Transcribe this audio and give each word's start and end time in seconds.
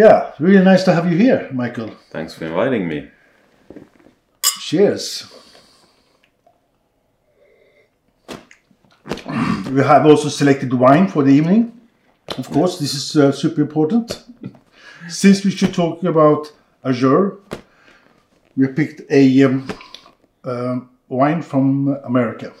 Yeah, 0.00 0.32
really 0.38 0.64
nice 0.64 0.82
to 0.84 0.94
have 0.94 1.12
you 1.12 1.18
here, 1.18 1.50
Michael. 1.52 1.90
Thanks 2.10 2.32
for 2.32 2.46
inviting 2.46 2.88
me. 2.88 3.10
Cheers. 4.60 5.26
We 9.70 9.82
have 9.82 10.06
also 10.06 10.30
selected 10.30 10.72
wine 10.72 11.06
for 11.06 11.22
the 11.22 11.32
evening. 11.32 11.78
Of 12.38 12.48
course, 12.50 12.78
this 12.78 12.94
is 12.94 13.14
uh, 13.14 13.30
super 13.30 13.60
important. 13.60 14.24
Since 15.08 15.44
we 15.44 15.50
should 15.50 15.74
talk 15.74 16.02
about 16.02 16.50
Azure, 16.82 17.36
we 18.56 18.68
picked 18.68 19.02
a 19.10 19.44
um, 19.44 19.68
uh, 20.44 20.80
wine 21.10 21.42
from 21.42 21.98
America. 22.04 22.54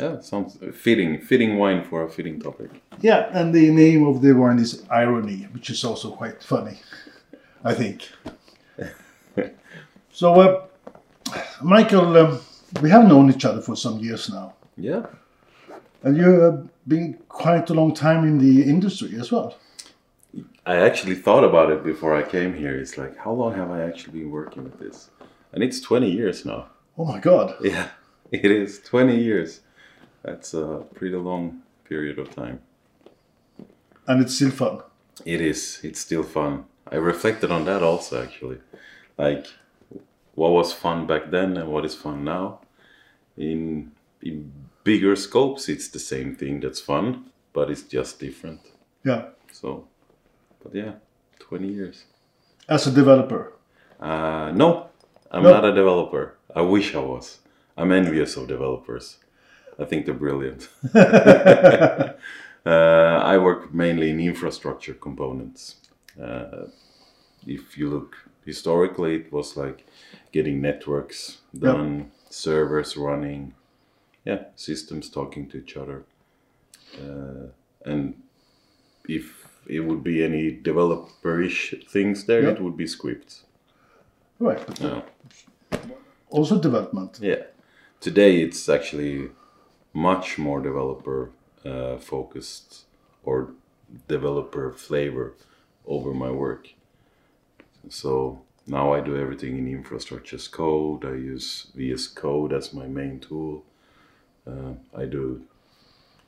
Yeah, 0.00 0.20
sounds 0.20 0.58
fitting. 0.72 1.20
Fitting 1.20 1.56
wine 1.58 1.84
for 1.84 2.02
a 2.04 2.10
fitting 2.10 2.40
topic. 2.40 2.70
Yeah, 3.00 3.28
and 3.32 3.54
the 3.54 3.70
name 3.70 4.06
of 4.06 4.22
the 4.22 4.32
wine 4.32 4.58
is 4.58 4.84
Irony, 4.90 5.46
which 5.52 5.70
is 5.70 5.84
also 5.84 6.10
quite 6.10 6.42
funny, 6.42 6.78
I 7.62 7.74
think. 7.74 8.08
so, 10.12 10.34
uh, 10.40 10.66
Michael, 11.62 12.16
um, 12.16 12.40
we 12.82 12.90
have 12.90 13.06
known 13.06 13.30
each 13.30 13.44
other 13.44 13.60
for 13.60 13.76
some 13.76 13.98
years 14.00 14.28
now, 14.30 14.54
Yeah. 14.76 15.06
and 16.02 16.16
you 16.16 16.40
have 16.40 16.68
been 16.88 17.14
quite 17.28 17.70
a 17.70 17.74
long 17.74 17.94
time 17.94 18.24
in 18.24 18.38
the 18.38 18.62
industry 18.68 19.16
as 19.18 19.30
well. 19.30 19.56
I 20.66 20.76
actually 20.76 21.14
thought 21.14 21.44
about 21.44 21.70
it 21.70 21.84
before 21.84 22.16
I 22.16 22.22
came 22.22 22.54
here. 22.54 22.74
It's 22.76 22.96
like, 22.98 23.16
how 23.16 23.32
long 23.32 23.54
have 23.54 23.70
I 23.70 23.82
actually 23.82 24.20
been 24.20 24.30
working 24.30 24.64
with 24.64 24.78
this? 24.80 25.10
And 25.52 25.62
it's 25.62 25.80
20 25.80 26.10
years 26.10 26.44
now. 26.44 26.66
Oh 26.98 27.04
my 27.04 27.20
God! 27.20 27.54
Yeah, 27.60 27.88
it 28.32 28.44
is 28.50 28.80
20 28.80 29.16
years. 29.20 29.60
That's 30.24 30.54
a 30.54 30.84
pretty 30.94 31.16
long 31.16 31.62
period 31.84 32.18
of 32.18 32.34
time. 32.34 32.60
And 34.06 34.22
it's 34.22 34.34
still 34.34 34.50
fun. 34.50 34.80
It 35.24 35.40
is. 35.40 35.80
It's 35.82 36.00
still 36.00 36.22
fun. 36.22 36.64
I 36.90 36.96
reflected 36.96 37.50
on 37.50 37.64
that 37.66 37.82
also, 37.82 38.22
actually. 38.22 38.58
Like, 39.18 39.46
what 40.34 40.50
was 40.52 40.72
fun 40.72 41.06
back 41.06 41.30
then 41.30 41.56
and 41.56 41.68
what 41.70 41.84
is 41.84 41.94
fun 41.94 42.24
now. 42.24 42.60
In, 43.36 43.92
in 44.22 44.52
bigger 44.82 45.16
scopes, 45.16 45.68
it's 45.68 45.88
the 45.88 45.98
same 45.98 46.34
thing 46.34 46.60
that's 46.60 46.80
fun, 46.80 47.26
but 47.52 47.70
it's 47.70 47.82
just 47.82 48.18
different. 48.20 48.60
Yeah, 49.04 49.26
So, 49.52 49.86
but 50.62 50.74
yeah, 50.74 50.92
20 51.40 51.68
years. 51.68 52.04
as 52.68 52.86
a 52.86 52.90
developer. 52.90 53.52
Uh, 54.00 54.50
no, 54.54 54.88
I'm 55.30 55.42
No. 55.42 55.50
not 55.52 55.64
a 55.64 55.72
developer. 55.74 56.36
I 56.54 56.62
wish 56.62 56.94
I 56.94 57.00
was. 57.00 57.38
I'm 57.76 57.92
envious 57.92 58.36
of 58.36 58.48
developers. 58.48 59.18
I 59.78 59.84
think 59.84 60.06
they're 60.06 60.14
brilliant. 60.14 60.68
uh, 60.94 62.14
I 62.66 63.38
work 63.38 63.74
mainly 63.74 64.10
in 64.10 64.20
infrastructure 64.20 64.94
components. 64.94 65.76
Uh, 66.20 66.66
if 67.46 67.76
you 67.76 67.90
look 67.90 68.16
historically, 68.44 69.16
it 69.16 69.32
was 69.32 69.56
like 69.56 69.84
getting 70.32 70.60
networks 70.60 71.38
done, 71.58 72.10
servers 72.30 72.96
running, 72.96 73.54
yeah, 74.24 74.44
systems 74.56 75.10
talking 75.10 75.48
to 75.50 75.58
each 75.58 75.76
other. 75.76 76.04
Uh, 76.98 77.48
and 77.84 78.14
if 79.08 79.48
it 79.66 79.80
would 79.80 80.02
be 80.04 80.22
any 80.24 80.50
developer-ish 80.50 81.74
things 81.88 82.24
there, 82.26 82.42
Yeah. 82.42 82.50
it 82.50 82.60
would 82.60 82.76
be 82.76 82.86
scripts. 82.86 83.44
Right, 84.38 84.60
Yeah. 84.80 85.02
also 86.30 86.58
development. 86.60 87.18
Yeah. 87.20 87.42
Today 88.00 88.42
it's 88.42 88.68
actually 88.68 89.30
much 89.94 90.36
more 90.38 90.60
developer 90.60 91.30
uh, 91.64 91.96
focused 91.96 92.84
or 93.22 93.50
developer 94.08 94.72
flavor 94.72 95.34
over 95.86 96.12
my 96.12 96.30
work. 96.30 96.68
So 97.88 98.42
now 98.66 98.92
I 98.92 99.00
do 99.00 99.16
everything 99.16 99.58
in 99.58 99.68
infrastructure 99.68 100.36
as 100.36 100.48
code. 100.48 101.04
I 101.04 101.14
use 101.14 101.68
VS 101.74 102.08
Code 102.08 102.52
as 102.52 102.74
my 102.74 102.86
main 102.86 103.20
tool. 103.20 103.64
Uh, 104.46 104.72
I 104.96 105.04
do 105.04 105.42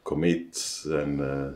commits 0.05 0.84
and 0.84 1.21
uh, 1.21 1.50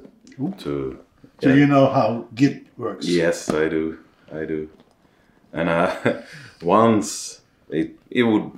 to 0.59 0.99
So 1.43 1.49
yeah. 1.49 1.54
you 1.54 1.66
know 1.66 1.87
how 1.87 2.26
Git 2.34 2.66
works. 2.76 3.06
Yes, 3.06 3.49
I 3.49 3.69
do. 3.69 3.99
I 4.32 4.44
do. 4.44 4.69
And 5.53 5.69
uh, 5.69 6.22
once 6.62 7.41
it 7.69 7.99
it 8.10 8.25
would 8.25 8.50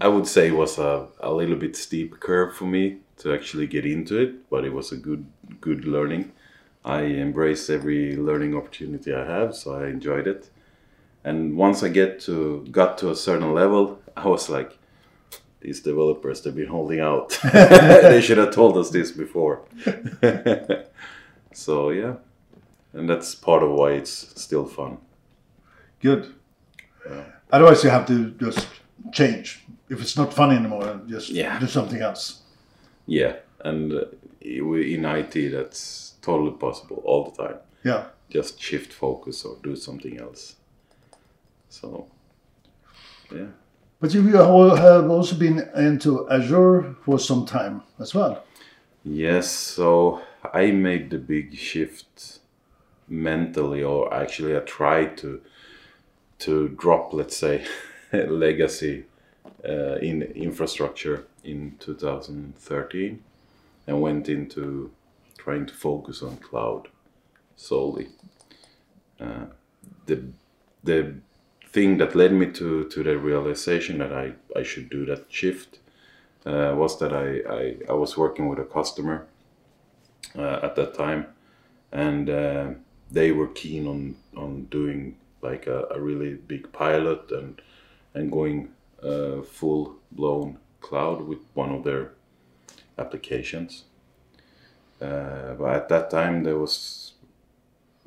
I 0.00 0.08
would 0.08 0.26
say 0.26 0.48
it 0.48 0.56
was 0.56 0.78
a, 0.78 1.08
a 1.20 1.32
little 1.32 1.56
bit 1.56 1.76
steep 1.76 2.20
curve 2.20 2.54
for 2.54 2.66
me 2.66 2.98
to 3.18 3.34
actually 3.34 3.66
get 3.66 3.84
into 3.84 4.18
it, 4.18 4.48
but 4.48 4.64
it 4.64 4.72
was 4.72 4.92
a 4.92 4.96
good 4.96 5.26
good 5.60 5.84
learning. 5.84 6.32
I 6.84 7.02
embrace 7.02 7.68
every 7.68 8.16
learning 8.16 8.54
opportunity 8.54 9.12
I 9.12 9.24
have, 9.24 9.54
so 9.54 9.74
I 9.74 9.88
enjoyed 9.88 10.26
it. 10.26 10.50
And 11.24 11.56
once 11.56 11.82
I 11.82 11.88
get 11.88 12.20
to 12.20 12.64
got 12.70 12.98
to 12.98 13.10
a 13.10 13.16
certain 13.16 13.52
level, 13.54 14.00
I 14.16 14.28
was 14.28 14.48
like, 14.48 14.78
these 15.60 15.80
developers 15.80 16.42
they've 16.42 16.54
been 16.54 16.68
holding 16.68 17.00
out. 17.00 17.36
they 17.52 18.20
should 18.20 18.38
have 18.38 18.54
told 18.54 18.76
us 18.76 18.90
this 18.90 19.10
before. 19.10 19.62
so 21.52 21.90
yeah, 21.90 22.14
and 22.92 23.10
that's 23.10 23.34
part 23.34 23.64
of 23.64 23.70
why 23.70 23.92
it's 23.92 24.40
still 24.40 24.66
fun. 24.66 24.98
Good. 26.00 26.34
Otherwise, 27.50 27.82
you 27.82 27.90
have 27.90 28.06
to 28.06 28.30
just 28.32 28.66
change. 29.12 29.64
If 29.90 30.00
it's 30.00 30.16
not 30.16 30.34
fun 30.34 30.50
anymore, 30.50 31.00
just 31.08 31.30
Yeah. 31.30 31.58
do 31.60 31.66
something 31.66 32.00
else. 32.02 32.42
Yeah, 33.06 33.36
and 33.64 33.92
uh, 33.92 34.04
in 34.40 35.04
IT, 35.04 35.50
that's 35.52 36.14
totally 36.22 36.52
possible 36.58 37.02
all 37.04 37.30
the 37.30 37.42
time. 37.42 37.58
Yeah. 37.84 38.04
Just 38.30 38.60
shift 38.60 38.92
focus 38.92 39.44
or 39.44 39.56
do 39.62 39.76
something 39.76 40.18
else. 40.20 40.56
So, 41.70 42.06
yeah, 43.34 43.46
But 44.00 44.14
you 44.14 44.22
have 44.36 45.10
also 45.10 45.36
been 45.36 45.58
into 45.76 46.28
Azure 46.30 46.94
for 47.04 47.18
some 47.18 47.46
time 47.46 47.82
as 47.98 48.14
well. 48.14 48.44
yes. 49.04 49.50
So 49.50 50.20
I 50.54 50.70
made 50.72 51.10
the 51.10 51.18
big 51.18 51.56
shift 51.56 52.40
mentally, 53.08 53.82
or 53.82 54.12
actually, 54.12 54.56
I 54.56 54.60
tried 54.60 55.16
to 55.18 55.40
to 56.38 56.68
drop, 56.68 57.12
let's 57.12 57.36
say, 57.36 57.64
legacy 58.12 59.04
uh, 59.66 59.96
in 59.96 60.22
infrastructure 60.22 61.26
in 61.44 61.76
2013, 61.80 63.22
and 63.86 64.00
went 64.00 64.28
into 64.28 64.90
trying 65.36 65.66
to 65.66 65.74
focus 65.74 66.22
on 66.22 66.36
cloud 66.36 66.88
solely. 67.56 68.08
Uh, 69.20 69.46
the 70.06 70.24
the 70.84 71.14
thing 71.72 71.98
that 71.98 72.14
led 72.14 72.32
me 72.32 72.46
to 72.46 72.84
to 72.88 73.02
the 73.02 73.18
realization 73.18 73.98
that 73.98 74.12
I, 74.12 74.32
I 74.56 74.62
should 74.62 74.90
do 74.90 75.04
that 75.06 75.26
shift 75.28 75.78
uh, 76.46 76.74
was 76.76 76.98
that 76.98 77.12
I, 77.12 77.40
I, 77.52 77.76
I 77.90 77.92
was 77.92 78.16
working 78.16 78.48
with 78.48 78.58
a 78.58 78.64
customer 78.64 79.26
uh, 80.36 80.60
at 80.62 80.76
that 80.76 80.94
time, 80.94 81.26
and 81.92 82.30
uh, 82.30 82.70
they 83.10 83.32
were 83.32 83.48
keen 83.48 83.86
on 83.86 84.16
on 84.36 84.64
doing 84.70 85.16
like 85.42 85.66
a, 85.66 85.86
a 85.90 86.00
really 86.00 86.34
big 86.34 86.72
pilot 86.72 87.30
and 87.30 87.60
and 88.14 88.32
going 88.32 88.70
uh, 89.02 89.42
full 89.42 89.96
blown 90.12 90.58
cloud 90.80 91.22
with 91.22 91.38
one 91.54 91.74
of 91.74 91.84
their 91.84 92.12
applications. 92.98 93.84
Uh, 95.00 95.54
but 95.54 95.74
at 95.74 95.88
that 95.88 96.10
time, 96.10 96.42
there 96.42 96.58
was 96.58 97.12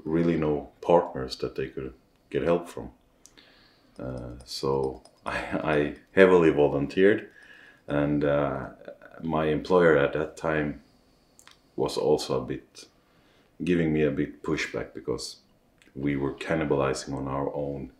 really 0.03 0.38
no 0.38 0.69
partners 0.81 1.35
that 1.38 1.56
they 1.56 1.68
could 1.68 1.94
get 2.29 2.44
help 2.44 2.68
from. 2.68 2.91
Uh, 4.00 4.31
so 4.46 5.02
I, 5.25 5.38
I 5.63 5.96
heavily 6.13 6.50
volunteered, 6.50 7.29
and 7.88 8.23
uh, 8.23 8.69
my 9.22 9.46
employer 9.46 9.97
at 9.97 10.13
that 10.13 10.35
time 10.38 10.81
was 11.75 11.97
also 11.97 12.41
a 12.41 12.46
bit 12.46 12.85
giving 13.63 13.94
me 13.94 14.03
a 14.03 14.12
bit 14.12 14.41
pushback 14.44 14.94
because 14.94 15.38
we 15.96 16.16
were 16.16 16.34
cannibalizing 16.34 17.14
on 17.14 17.28
our 17.28 17.53
own 17.55 17.91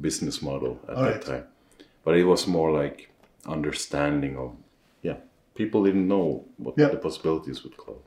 business 0.00 0.40
model 0.40 0.80
at 0.88 0.96
Alright. 0.96 1.20
that 1.20 1.26
time. 1.26 1.44
But 2.06 2.16
it 2.16 2.24
was 2.24 2.46
more 2.46 2.70
like 2.70 3.10
understanding 3.46 4.36
of 4.36 4.52
yeah, 5.02 5.16
people 5.56 5.82
didn't 5.84 6.06
know 6.06 6.44
what 6.56 6.78
Yeah. 6.78 6.90
the 6.90 6.98
possibilities 6.98 7.64
with 7.64 7.76
cloud. 7.76 8.02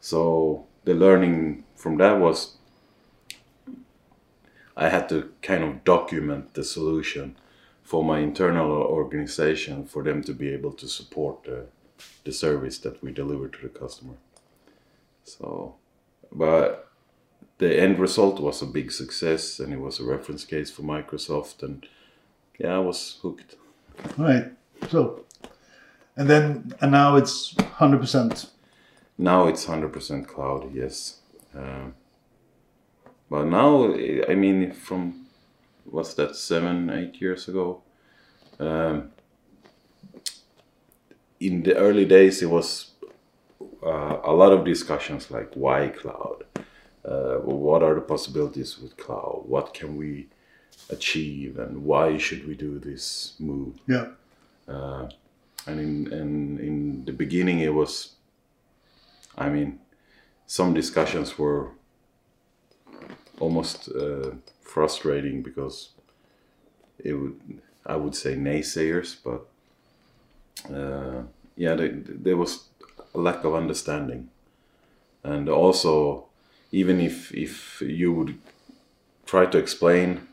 So 0.00 0.66
the 0.84 0.92
learning 0.92 1.64
from 1.74 1.96
that 1.96 2.20
was 2.20 2.58
I 4.76 4.88
had 4.90 5.08
to 5.08 5.32
kind 5.40 5.64
of 5.64 5.84
document 5.84 6.52
the 6.52 6.64
solution 6.64 7.36
for 7.82 8.04
my 8.04 8.18
internal 8.18 8.70
organization 8.72 9.86
for 9.86 10.02
them 10.02 10.22
to 10.24 10.34
be 10.34 10.48
able 10.50 10.72
to 10.72 10.86
support 10.86 11.44
the, 11.44 11.66
the 12.24 12.32
service 12.32 12.78
that 12.80 13.02
we 13.02 13.10
deliver 13.12 13.48
to 13.48 13.62
the 13.62 13.78
customer. 13.80 14.16
So, 15.22 15.76
but 16.30 16.90
the 17.58 17.80
end 17.80 17.98
result 17.98 18.38
was 18.40 18.60
a 18.62 18.66
big 18.66 18.90
success 18.92 19.60
and 19.60 19.72
it 19.72 19.80
was 19.80 19.98
a 20.00 20.04
reference 20.04 20.44
case 20.44 20.70
for 20.70 20.82
Microsoft 20.82 21.62
and 21.62 21.86
yeah, 22.58 22.76
I 22.76 22.78
was 22.78 23.18
hooked. 23.22 23.56
Right. 24.16 24.52
So, 24.88 25.24
and 26.16 26.28
then 26.28 26.74
and 26.80 26.92
now 26.92 27.16
it's 27.16 27.54
hundred 27.76 28.00
percent. 28.00 28.50
Now 29.16 29.46
it's 29.46 29.66
100% 29.66 30.26
cloud, 30.26 30.74
yes. 30.74 31.20
Um, 31.54 31.94
but 33.30 33.44
now, 33.44 33.94
I 33.94 34.34
mean, 34.34 34.72
from 34.72 35.26
what's 35.84 36.14
that, 36.14 36.34
seven, 36.34 36.90
eight 36.90 37.20
years 37.20 37.46
ago? 37.46 37.82
Um, 38.58 39.10
in 41.38 41.62
the 41.62 41.76
early 41.76 42.04
days, 42.04 42.42
it 42.42 42.50
was 42.50 42.90
uh, 43.84 44.18
a 44.24 44.32
lot 44.32 44.52
of 44.52 44.64
discussions 44.64 45.30
like 45.30 45.54
why 45.54 45.88
cloud? 45.88 46.44
Uh, 47.04 47.36
what 47.36 47.82
are 47.82 47.94
the 47.94 48.00
possibilities 48.00 48.78
with 48.78 48.96
cloud? 48.96 49.42
What 49.46 49.74
can 49.74 49.96
we 49.96 50.28
achieve, 50.90 51.58
and 51.58 51.84
why 51.84 52.18
should 52.18 52.46
we 52.46 52.54
do 52.54 52.78
this 52.78 53.34
move? 53.38 53.74
Yeah. 53.86 54.08
Uh, 54.68 55.08
and 55.66 55.80
in, 55.80 56.12
in 56.12 56.58
in 56.58 57.04
the 57.04 57.12
beginning, 57.12 57.60
it 57.60 57.74
was. 57.74 58.12
I 59.36 59.48
mean, 59.48 59.80
some 60.46 60.74
discussions 60.74 61.38
were 61.38 61.70
almost 63.40 63.88
uh, 63.88 64.30
frustrating 64.62 65.42
because 65.42 65.90
it 66.98 67.14
would 67.14 67.40
I 67.86 67.96
would 67.96 68.14
say 68.14 68.36
naysayers, 68.36 69.16
but 69.22 69.46
uh, 70.72 71.22
yeah, 71.56 71.74
they, 71.74 71.88
there 71.88 72.36
was 72.36 72.68
a 73.14 73.18
lack 73.18 73.44
of 73.44 73.54
understanding, 73.54 74.28
and 75.22 75.48
also 75.48 76.26
even 76.72 77.00
if 77.00 77.32
if 77.34 77.80
you 77.80 78.12
would 78.12 78.38
try 79.26 79.46
to 79.46 79.58
explain 79.58 80.26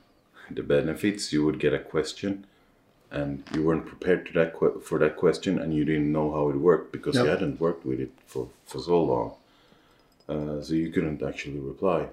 the 0.55 0.63
benefits, 0.63 1.31
you 1.33 1.45
would 1.45 1.59
get 1.59 1.73
a 1.73 1.79
question, 1.79 2.45
and 3.11 3.43
you 3.53 3.63
weren't 3.63 3.85
prepared 3.85 4.25
to 4.27 4.33
that 4.33 4.53
que- 4.57 4.79
for 4.81 4.99
that 4.99 5.15
question, 5.17 5.59
and 5.59 5.73
you 5.73 5.83
didn't 5.85 6.11
know 6.11 6.31
how 6.31 6.49
it 6.49 6.55
worked 6.55 6.91
because 6.91 7.15
you 7.25 7.29
hadn't 7.29 7.59
worked 7.59 7.85
with 7.85 7.99
it 7.99 8.11
for 8.25 8.49
for 8.65 8.79
so 8.79 9.03
long, 9.03 9.33
uh, 10.29 10.61
so 10.61 10.73
you 10.73 10.89
couldn't 10.91 11.21
actually 11.21 11.59
reply, 11.59 12.07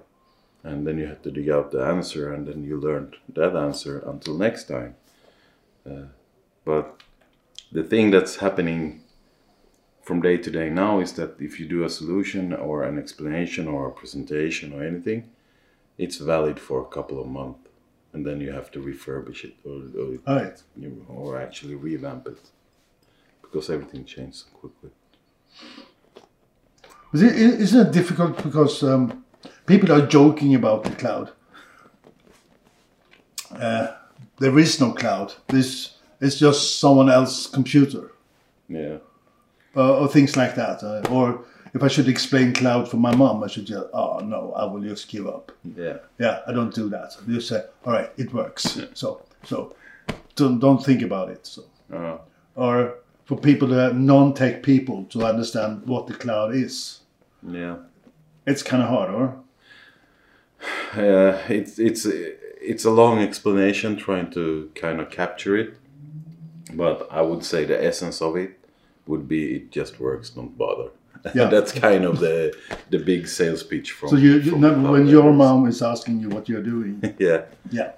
and 0.63 0.85
then 0.85 0.97
you 0.97 1.07
had 1.07 1.21
to 1.23 1.31
dig 1.31 1.49
out 1.49 1.71
the 1.71 1.83
answer, 1.83 2.33
and 2.33 2.47
then 2.47 2.63
you 2.63 2.77
learned 2.79 3.15
that 3.33 3.55
answer 3.55 4.03
until 4.05 4.37
next 4.37 4.65
time. 4.67 4.95
Uh, 5.89 6.07
but 6.65 6.85
the 7.71 7.83
thing 7.83 8.11
that's 8.11 8.37
happening 8.37 9.01
from 10.01 10.21
day 10.21 10.37
to 10.37 10.51
day 10.51 10.69
now 10.69 10.99
is 10.99 11.13
that 11.13 11.39
if 11.39 11.59
you 11.59 11.67
do 11.67 11.83
a 11.83 11.89
solution 11.89 12.51
or 12.53 12.83
an 12.83 12.97
explanation 12.97 13.67
or 13.67 13.87
a 13.87 13.91
presentation 13.91 14.73
or 14.73 14.83
anything, 14.83 15.29
it's 15.99 16.17
valid 16.17 16.59
for 16.59 16.81
a 16.81 16.85
couple 16.95 17.21
of 17.21 17.27
months, 17.27 17.68
and 18.13 18.25
then 18.25 18.41
you 18.41 18.51
have 18.51 18.69
to 18.71 18.79
refurbish 18.79 19.43
it 19.45 19.55
or 19.65 19.81
or, 20.01 20.17
All 20.27 20.35
right. 20.43 20.63
you- 20.75 21.05
or 21.09 21.39
actually 21.41 21.75
revamp 21.75 22.27
it 22.27 22.51
because 23.41 23.69
everything 23.73 24.05
changes 24.05 24.45
quickly. 24.53 24.89
But 27.11 27.21
i- 27.21 27.25
i- 27.27 27.57
Isn't 27.63 27.87
it 27.87 27.93
difficult 27.93 28.43
because 28.43 28.83
um, 28.83 29.23
people 29.65 29.91
are 29.91 30.05
joking 30.07 30.55
about 30.55 30.83
the 30.83 30.91
cloud? 30.91 31.31
Uh, 33.51 33.87
there 34.39 34.57
is 34.59 34.79
no 34.79 34.91
cloud. 34.91 35.33
This 35.47 35.95
it's 36.21 36.37
just 36.37 36.79
someone 36.79 37.09
else's 37.09 37.47
computer 37.47 38.11
Yeah, 38.67 38.97
uh, 39.75 39.99
or 39.99 40.07
things 40.07 40.35
like 40.35 40.55
that. 40.55 40.83
Uh, 40.83 41.01
or 41.09 41.45
if 41.73 41.83
I 41.83 41.87
should 41.87 42.07
explain 42.07 42.53
cloud 42.53 42.89
for 42.89 42.97
my 42.97 43.15
mom, 43.15 43.43
I 43.43 43.47
should 43.47 43.65
just 43.65 43.87
oh 43.93 44.19
no, 44.19 44.53
I 44.55 44.65
will 44.65 44.81
just 44.81 45.07
give 45.09 45.27
up. 45.27 45.51
yeah, 45.75 45.97
Yeah, 46.17 46.39
I 46.47 46.51
don't 46.53 46.73
do 46.73 46.89
that. 46.89 47.15
You 47.27 47.41
say 47.41 47.63
all 47.85 47.93
right, 47.93 48.09
it 48.17 48.33
works. 48.33 48.79
So 48.93 49.21
so 49.43 49.75
don't 50.35 50.59
don't 50.59 50.83
think 50.83 51.01
about 51.01 51.29
it. 51.29 51.45
So 51.45 51.63
uh, 51.93 52.17
or 52.55 52.95
for 53.25 53.37
people 53.37 53.67
that 53.69 53.91
are 53.91 53.93
non-tech 53.93 54.63
people 54.63 55.05
to 55.05 55.23
understand 55.23 55.85
what 55.85 56.07
the 56.07 56.13
cloud 56.13 56.55
is. 56.55 57.01
yeah. 57.47 57.77
It's 58.47 58.63
kind 58.63 58.81
of 58.81 58.89
hard, 58.89 59.09
or 59.13 59.35
Uh, 60.93 61.37
it's 61.49 61.77
it's 61.79 62.05
it's 62.61 62.85
a 62.85 62.89
long 62.89 63.19
explanation 63.19 63.95
trying 63.95 64.31
to 64.31 64.69
kind 64.75 64.99
of 64.99 65.09
capture 65.09 65.55
it, 65.55 65.73
but 66.73 67.07
I 67.11 67.21
would 67.21 67.45
say 67.45 67.65
the 67.65 67.81
essence 67.83 68.21
of 68.21 68.35
it 68.35 68.59
would 69.05 69.27
be 69.27 69.55
it 69.55 69.71
just 69.71 69.99
works, 69.99 70.29
don't 70.31 70.57
bother. 70.57 70.89
Yeah. 71.33 71.45
That's 71.53 71.71
kind 71.71 72.05
of 72.05 72.19
the 72.19 72.55
the 72.89 72.99
big 72.99 73.27
sales 73.27 73.63
pitch 73.63 73.91
from. 73.91 74.09
So 74.09 74.15
you, 74.15 74.39
you 74.39 74.51
from 74.51 74.83
when 74.83 75.07
your 75.07 75.33
mom 75.33 75.67
is 75.67 75.81
asking 75.81 76.19
you 76.19 76.29
what 76.29 76.47
you're 76.49 76.63
doing, 76.63 77.01
yeah, 77.19 77.45
yeah, 77.71 77.91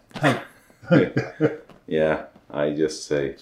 yeah, 1.88 2.26
I 2.50 2.72
just 2.72 3.08
say, 3.08 3.36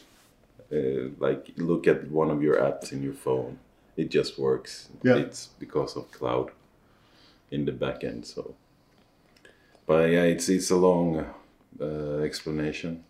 uh, 0.71 1.09
like, 1.19 1.51
look 1.57 1.87
at 1.87 2.09
one 2.09 2.29
of 2.29 2.41
your 2.41 2.57
apps 2.57 2.91
in 2.91 3.03
your 3.03 3.13
phone. 3.13 3.59
It 3.97 4.09
just 4.09 4.39
works. 4.39 4.89
Yeah. 5.03 5.15
It's 5.15 5.47
because 5.59 5.95
of 5.97 6.11
cloud 6.11 6.51
in 7.51 7.65
the 7.65 7.71
back 7.71 8.03
end. 8.03 8.25
So, 8.25 8.55
but 9.85 10.09
yeah, 10.09 10.23
it's 10.23 10.47
it's 10.49 10.69
a 10.69 10.77
long 10.77 11.25
uh, 11.81 12.19
explanation 12.19 13.03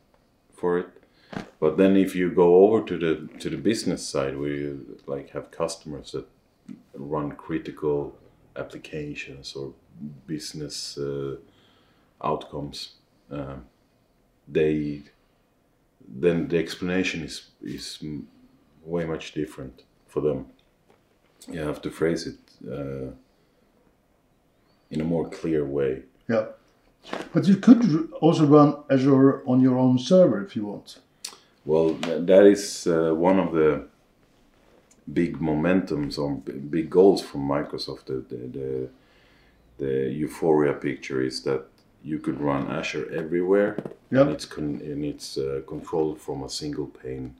for 0.55 0.79
it. 0.79 0.87
But 1.59 1.77
then 1.77 1.95
if 1.95 2.15
you 2.15 2.31
go 2.31 2.63
over 2.63 2.85
to 2.85 2.97
the 2.97 3.39
to 3.39 3.49
the 3.49 3.57
business 3.57 4.07
side, 4.07 4.37
where 4.37 4.49
you 4.49 4.97
like 5.05 5.29
have 5.31 5.51
customers 5.51 6.11
that 6.13 6.27
run 6.93 7.31
critical 7.31 8.17
applications 8.55 9.55
or 9.55 9.73
business 10.27 10.97
uh, 10.97 11.35
outcomes, 12.23 12.93
uh, 13.31 13.55
they 14.47 15.01
then 16.07 16.47
the 16.47 16.57
explanation 16.57 17.23
is 17.23 17.51
is 17.61 18.03
way 18.83 19.05
much 19.05 19.33
different 19.33 19.83
for 20.07 20.21
them. 20.21 20.45
You 21.47 21.59
have 21.61 21.81
to 21.81 21.89
phrase 21.89 22.27
it 22.27 22.39
uh, 22.67 23.11
in 24.89 25.01
a 25.01 25.03
more 25.03 25.29
clear 25.29 25.65
way. 25.65 26.03
yeah. 26.27 26.45
But 27.33 27.47
you 27.47 27.55
could 27.55 28.11
also 28.19 28.45
run 28.45 28.75
Azure 28.89 29.41
on 29.45 29.61
your 29.61 29.77
own 29.77 29.97
server 29.99 30.43
if 30.43 30.55
you 30.55 30.65
want. 30.65 30.99
Well, 31.65 31.93
that 31.93 32.45
is 32.45 32.87
uh, 32.87 33.13
one 33.15 33.39
of 33.39 33.53
the 33.53 33.87
big 35.13 35.39
momentums 35.39 36.17
or 36.17 36.35
big 36.69 36.89
goals 36.89 37.21
from 37.21 37.41
Microsoft. 37.47 38.05
The, 38.05 38.23
the, 38.29 38.47
the, 38.57 38.89
the 39.77 40.11
euphoria 40.11 40.73
picture 40.73 41.21
is 41.21 41.43
that 41.43 41.65
you 42.03 42.19
could 42.19 42.39
run 42.39 42.69
Azure 42.71 43.09
everywhere, 43.11 43.77
Yeah. 44.11 44.21
and 44.21 44.29
it's 44.31 44.45
con- 44.45 44.81
and 44.83 45.03
it's 45.03 45.37
uh, 45.37 45.61
controlled 45.67 46.19
from 46.21 46.43
a 46.43 46.49
single 46.49 46.87
pane 46.87 47.35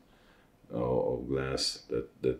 uh, 0.73 0.77
of 1.13 1.27
glass. 1.29 1.83
That 1.89 2.07
that 2.21 2.39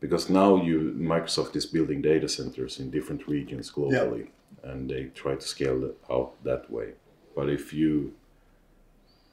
because 0.00 0.28
now 0.30 0.56
you 0.62 0.94
Microsoft 0.96 1.56
is 1.56 1.66
building 1.66 2.02
data 2.02 2.28
centers 2.28 2.78
in 2.80 2.90
different 2.90 3.26
regions 3.28 3.70
globally, 3.72 4.28
and 4.62 4.88
they 4.90 5.04
try 5.14 5.34
to 5.34 5.46
scale 5.46 5.84
it 5.84 5.96
out 6.10 6.42
that 6.44 6.70
way. 6.70 6.92
But 7.34 7.48
if 7.48 7.72
you 7.72 8.12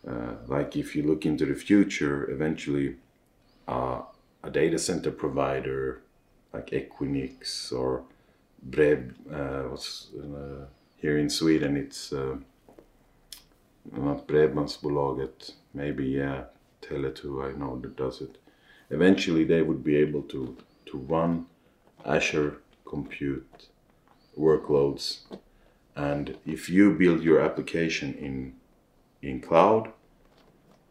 uh, 0.07 0.35
like 0.47 0.75
if 0.75 0.95
you 0.95 1.03
look 1.03 1.25
into 1.25 1.45
the 1.45 1.55
future, 1.55 2.29
eventually 2.31 2.95
uh, 3.67 4.01
a 4.43 4.49
data 4.49 4.79
center 4.79 5.11
provider 5.11 6.01
like 6.53 6.67
Equinix 6.67 7.71
or 7.71 8.03
Breb, 8.67 9.13
uh, 9.31 9.69
what's 9.69 10.07
uh, 10.15 10.65
here 10.97 11.17
in 11.17 11.29
Sweden, 11.29 11.77
it's 11.77 12.11
uh, 12.11 12.35
not 13.91 14.27
Bredbandsbolaget, 14.27 15.53
maybe 15.73 16.05
yeah, 16.05 16.43
Tele2, 16.81 17.53
I 17.53 17.57
know 17.57 17.79
that 17.79 17.95
does 17.95 18.21
it. 18.21 18.37
Eventually, 18.89 19.43
they 19.43 19.61
would 19.61 19.83
be 19.83 19.95
able 19.95 20.23
to 20.23 20.57
to 20.87 20.97
run 20.97 21.45
Azure 22.03 22.57
compute 22.85 23.67
workloads, 24.37 25.19
and 25.95 26.37
if 26.45 26.69
you 26.69 26.93
build 26.93 27.21
your 27.21 27.39
application 27.39 28.15
in 28.15 28.55
in 29.21 29.41
cloud, 29.41 29.91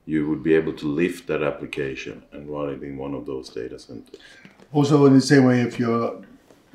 you 0.08 0.26
would 0.26 0.42
be 0.42 0.54
able 0.54 0.72
to 0.72 0.86
lift 0.86 1.26
that 1.26 1.42
application 1.42 2.22
and 2.32 2.48
run 2.48 2.70
it 2.70 2.82
in 2.82 2.96
one 2.96 3.12
of 3.12 3.26
those 3.26 3.50
data 3.50 3.78
centers. 3.78 4.18
Also, 4.72 5.04
in 5.04 5.12
the 5.12 5.20
same 5.20 5.44
way, 5.44 5.60
if 5.60 5.78
you're 5.78 6.24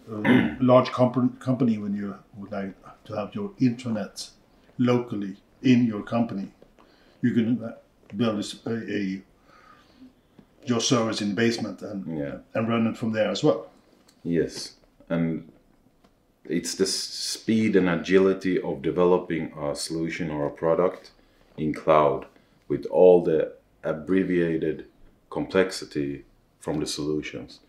a 0.07 0.57
large 0.61 0.91
comp- 0.91 1.39
company, 1.39 1.79
when 1.79 1.95
you 1.95 2.13
would 2.37 2.51
like 2.51 2.73
to 3.05 3.13
have 3.15 3.33
your 3.33 3.49
intranet 3.59 4.29
locally 4.77 5.35
in 5.63 5.87
your 5.87 6.03
company, 6.03 6.47
you 7.23 7.31
can 7.33 7.63
uh, 7.63 7.71
build 8.15 8.37
a 8.67 8.71
a 8.99 9.21
your 10.65 10.79
service 10.79 11.19
in 11.23 11.29
the 11.29 11.35
basement 11.35 11.81
and 11.81 12.19
Yeah. 12.19 12.37
and 12.53 12.69
run 12.69 12.85
it 12.87 12.97
from 12.97 13.13
there 13.13 13.29
as 13.31 13.43
well. 13.43 13.61
Yes, 14.23 14.75
and 15.09 15.51
it's 16.45 16.75
the 16.75 16.85
speed 16.85 17.75
and 17.75 17.89
agility 17.89 18.61
of 18.61 18.81
developing 18.83 19.51
a 19.57 19.75
solution 19.75 20.29
or 20.29 20.45
a 20.45 20.51
product 20.63 21.11
in 21.57 21.73
cloud 21.73 22.25
with 22.67 22.85
all 22.87 23.23
the 23.23 23.53
abbreviated 23.83 24.85
complexity 25.29 26.25
from 26.59 26.79
the 26.79 26.87
solutions. 26.87 27.59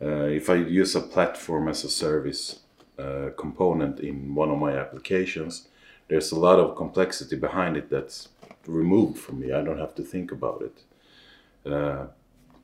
Uh, 0.00 0.24
if 0.24 0.48
I 0.48 0.54
use 0.54 0.94
a 0.94 1.00
platform 1.00 1.68
as 1.68 1.84
a 1.84 1.90
service 1.90 2.60
uh, 2.98 3.30
component 3.36 4.00
in 4.00 4.34
one 4.34 4.50
of 4.50 4.58
my 4.58 4.72
applications, 4.76 5.68
there's 6.08 6.32
a 6.32 6.38
lot 6.38 6.58
of 6.58 6.76
complexity 6.76 7.36
behind 7.36 7.76
it 7.76 7.90
that's 7.90 8.28
removed 8.66 9.18
from 9.18 9.40
me. 9.40 9.52
I 9.52 9.62
don't 9.62 9.78
have 9.78 9.94
to 9.96 10.02
think 10.02 10.32
about 10.32 10.62
it. 10.62 11.70
Uh, 11.70 12.06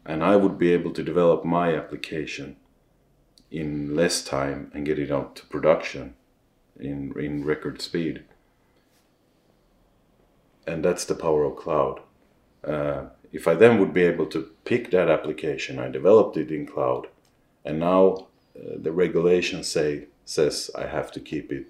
and 0.04 0.22
I 0.22 0.36
would 0.36 0.58
be 0.58 0.72
able 0.72 0.92
to 0.92 1.02
develop 1.02 1.44
my 1.44 1.74
application 1.74 2.56
in 3.50 3.94
less 3.94 4.24
time 4.24 4.70
and 4.74 4.86
get 4.86 4.98
it 4.98 5.10
out 5.10 5.36
to 5.36 5.46
production 5.46 6.14
in 6.78 7.12
in 7.18 7.44
record 7.44 7.80
speed. 7.80 8.24
And 10.66 10.84
that's 10.84 11.04
the 11.04 11.14
power 11.14 11.44
of 11.44 11.56
cloud. 11.56 12.00
Uh, 12.64 13.06
if 13.32 13.46
I 13.46 13.54
then 13.54 13.78
would 13.78 13.92
be 13.92 14.02
able 14.02 14.26
to 14.26 14.50
pick 14.64 14.90
that 14.90 15.08
application, 15.08 15.78
I 15.78 15.88
developed 15.88 16.36
it 16.36 16.50
in 16.50 16.66
cloud, 16.66 17.06
and 17.64 17.78
now 17.78 18.26
uh, 18.58 18.76
the 18.82 18.92
regulation 18.92 19.62
say 19.62 20.06
says 20.24 20.70
I 20.74 20.86
have 20.86 21.12
to 21.12 21.20
keep 21.20 21.52
it 21.52 21.66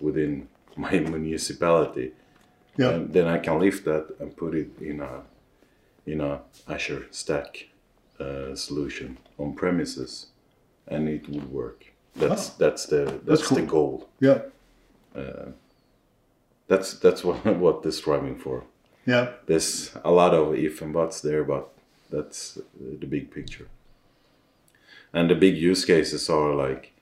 within 0.00 0.48
my 0.76 0.98
municipality. 0.98 2.12
Yeah. 2.76 2.90
And 2.90 3.12
then 3.12 3.26
I 3.28 3.38
can 3.38 3.60
lift 3.60 3.84
that 3.84 4.16
and 4.18 4.36
put 4.36 4.54
it 4.54 4.70
in 4.80 5.00
a 5.00 5.22
in 6.06 6.20
a 6.20 6.40
Azure 6.68 7.06
Stack 7.10 7.68
uh, 8.18 8.54
solution 8.54 9.18
on 9.38 9.54
premises, 9.54 10.26
and 10.88 11.08
it 11.08 11.28
would 11.28 11.52
work. 11.52 11.92
That's 12.16 12.48
that's 12.50 12.86
the 12.86 13.20
that's, 13.24 13.48
the 13.48 13.56
cool. 13.56 13.66
goal. 13.66 14.08
Yeah. 14.20 14.38
That's 16.72 16.90
that's 17.04 17.22
what 17.24 17.44
what 17.64 17.82
they're 17.82 17.92
striving 18.02 18.38
for. 18.38 18.64
Yeah. 19.06 19.26
There's 19.46 19.90
a 20.04 20.10
lot 20.10 20.32
of 20.34 20.54
if 20.54 20.80
and 20.82 20.92
buts 20.92 21.20
there, 21.20 21.44
but 21.44 21.64
that's 22.10 22.58
the 23.00 23.06
big 23.06 23.30
picture. 23.30 23.66
And 25.12 25.28
the 25.28 25.34
big 25.34 25.56
use 25.70 25.84
cases 25.84 26.30
are 26.30 26.54
like 26.54 26.92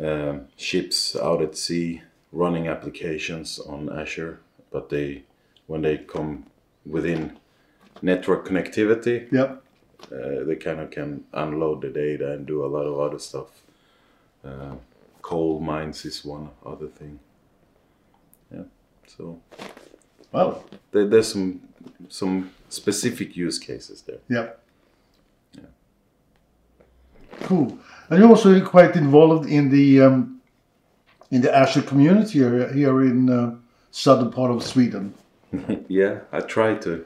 um, 0.00 0.36
ships 0.56 1.16
out 1.16 1.42
at 1.42 1.56
sea 1.56 2.02
running 2.32 2.68
applications 2.68 3.58
on 3.58 3.88
Azure, 4.00 4.38
but 4.72 4.88
they 4.88 5.22
when 5.66 5.82
they 5.82 5.98
come 5.98 6.44
within 6.86 7.38
network 8.02 8.46
connectivity, 8.48 9.16
Yeah. 9.32 9.56
uh, 10.12 10.44
they 10.46 10.56
kind 10.56 10.80
of 10.80 10.90
can 10.90 11.24
unload 11.32 11.80
the 11.82 11.90
data 11.90 12.32
and 12.32 12.46
do 12.46 12.64
a 12.64 12.70
lot 12.76 12.86
of 12.86 12.98
other 13.00 13.18
stuff. 13.18 13.48
Uh, 14.44 14.76
coal 15.22 15.60
mines 15.60 16.04
is 16.04 16.24
one 16.24 16.48
other 16.64 16.88
thing. 16.98 17.18
Yeah, 18.54 18.64
so 19.06 19.40
Well. 20.32 20.64
there, 20.92 21.06
there's 21.06 21.28
some 21.32 21.60
some 22.08 22.50
specific 22.68 23.36
use 23.36 23.58
cases 23.58 24.02
there. 24.02 24.18
Yeah. 24.28 24.48
Cool. 27.42 27.78
And 28.10 28.18
you're 28.20 28.28
also 28.28 28.60
quite 28.64 28.96
involved 28.96 29.48
in 29.48 29.70
the 29.70 30.00
um, 30.02 30.40
in 31.30 31.40
the 31.42 31.54
Azure 31.54 31.82
community 31.82 32.38
here, 32.38 32.72
here 32.72 33.02
in 33.02 33.28
uh, 33.30 33.54
southern 33.90 34.30
part 34.30 34.50
of 34.50 34.62
Sweden. 34.62 35.14
Yeah, 35.88 36.20
I 36.32 36.40
try 36.40 36.74
to, 36.74 37.04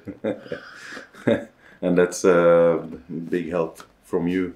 and 1.82 1.98
that's 1.98 2.24
a 2.24 2.82
big 3.28 3.50
help 3.50 3.82
from 4.04 4.26
you 4.28 4.54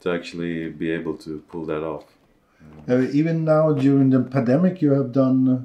to 0.00 0.10
actually 0.10 0.70
be 0.70 0.90
able 0.90 1.16
to 1.18 1.42
pull 1.50 1.66
that 1.66 1.82
off. 1.84 2.04
Uh, 2.88 3.02
even 3.12 3.44
now 3.44 3.72
during 3.72 4.10
the 4.10 4.20
pandemic, 4.20 4.80
you 4.82 4.92
have 4.94 5.12
done 5.12 5.48
uh, 5.48 5.60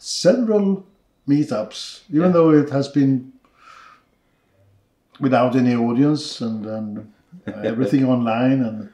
several 0.00 0.84
meetups, 1.28 2.00
even 2.08 2.22
Yeah. 2.22 2.32
though 2.32 2.50
it 2.50 2.70
has 2.70 2.88
been 2.88 3.32
without 5.20 5.54
any 5.54 5.74
audience 5.74 6.40
and, 6.40 6.66
and 6.66 7.12
uh, 7.46 7.52
everything 7.64 8.04
online. 8.04 8.62
And 8.62 8.88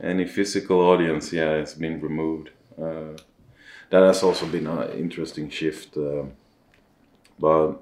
Any 0.00 0.26
physical 0.26 0.80
audience, 0.80 1.32
yeah, 1.32 1.52
it's 1.62 1.74
been 1.74 2.00
removed. 2.00 2.50
Uh, 2.80 3.16
that 3.90 4.02
has 4.02 4.22
also 4.22 4.46
been 4.46 4.66
an 4.66 4.90
interesting 4.98 5.50
shift. 5.50 5.96
Um, 5.96 6.32
but 7.38 7.74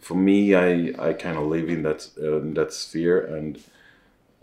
for 0.00 0.14
me, 0.16 0.54
I, 0.54 0.92
I 0.98 1.12
kind 1.12 1.36
of 1.36 1.46
live 1.46 1.68
in 1.68 1.82
that 1.82 2.08
uh, 2.22 2.40
in 2.40 2.54
that 2.54 2.72
sphere, 2.72 3.36
and 3.36 3.58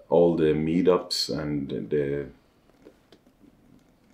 all 0.09 0.35
the 0.37 0.53
meetups 0.53 1.29
and 1.29 1.69
the 1.89 2.25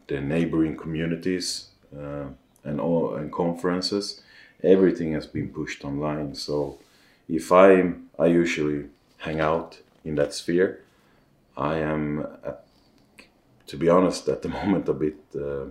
the 0.08 0.22
neighboring 0.22 0.78
communities 0.78 1.70
uh, 1.98 2.26
and 2.64 2.80
all 2.80 3.03
conferences, 3.32 4.22
everything 4.64 5.14
has 5.14 5.28
been 5.28 5.50
pushed 5.50 5.84
online. 5.86 6.36
So 6.36 6.78
if 7.28 7.52
I 7.52 7.94
I 8.20 8.28
usually 8.28 8.86
hang 9.18 9.40
out 9.40 9.82
in 10.06 10.16
that 10.16 10.34
sphere, 10.34 10.82
I 11.58 11.78
am 11.80 12.26
to 13.68 13.78
be 13.78 13.90
honest, 13.90 14.28
at 14.30 14.42
the 14.42 14.50
moment, 14.60 14.90
a 14.90 14.94
bit. 14.94 15.18
Uh, 15.36 15.66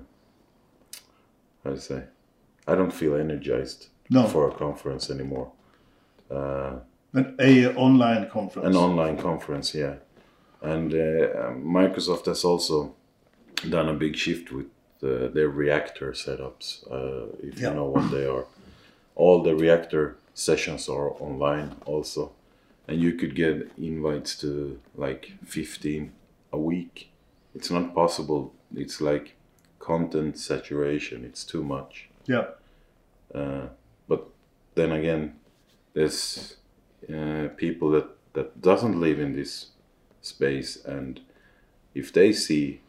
how 1.64 1.70
to 1.70 1.80
say? 1.80 2.02
I 2.66 2.74
don't 2.74 2.92
feel 2.92 3.14
energized 3.14 3.88
No. 4.10 4.24
for 4.26 4.48
a 4.48 4.52
conference 4.52 5.10
anymore. 5.10 5.52
Uh, 6.30 6.72
an 7.12 7.36
a 7.38 7.74
online 7.74 8.28
conference. 8.30 8.66
an 8.68 8.76
online 8.76 9.16
conference, 9.18 9.74
yeah. 9.74 9.96
And 10.62 10.92
uh, 10.92 11.52
Microsoft 11.80 12.26
has 12.26 12.44
also 12.44 12.94
done 13.68 13.88
a 13.88 13.94
big 13.94 14.16
shift 14.16 14.50
with 14.52 14.66
uh, 15.02 15.28
their 15.28 15.48
reactor 15.48 16.12
setups. 16.12 16.84
Uh, 16.90 17.26
if 17.42 17.58
Yeah. 17.58 17.68
you 17.70 17.74
know 17.74 17.86
what 17.86 18.10
they 18.10 18.26
are, 18.26 18.46
all 19.14 19.42
the 19.42 19.54
reactor 19.54 20.16
sessions 20.34 20.88
are 20.88 21.10
online 21.22 21.76
also, 21.86 22.32
and 22.88 23.00
you 23.00 23.12
could 23.14 23.34
get 23.34 23.70
invites 23.78 24.36
to 24.40 24.80
like 24.94 25.32
15 25.44 26.12
a 26.52 26.58
week. 26.58 27.10
It's 27.54 27.70
not 27.70 27.94
possible. 27.94 28.54
It's 28.74 29.00
like 29.00 29.36
content 29.78 30.38
saturation. 30.38 31.24
It's 31.24 31.44
too 31.44 31.62
much. 31.64 32.08
yeah. 32.26 32.44
Uh, 33.34 33.68
but 34.08 34.26
then 34.74 34.92
again, 34.92 35.34
there's 35.94 36.56
uh, 37.08 37.48
people 37.56 37.90
that 37.90 38.06
that 38.34 38.60
doesn't 38.62 39.00
live 39.00 39.18
in 39.20 39.32
this 39.34 39.72
space, 40.22 40.76
and 40.84 41.20
if 41.94 42.12
they 42.12 42.32
see 42.32 42.80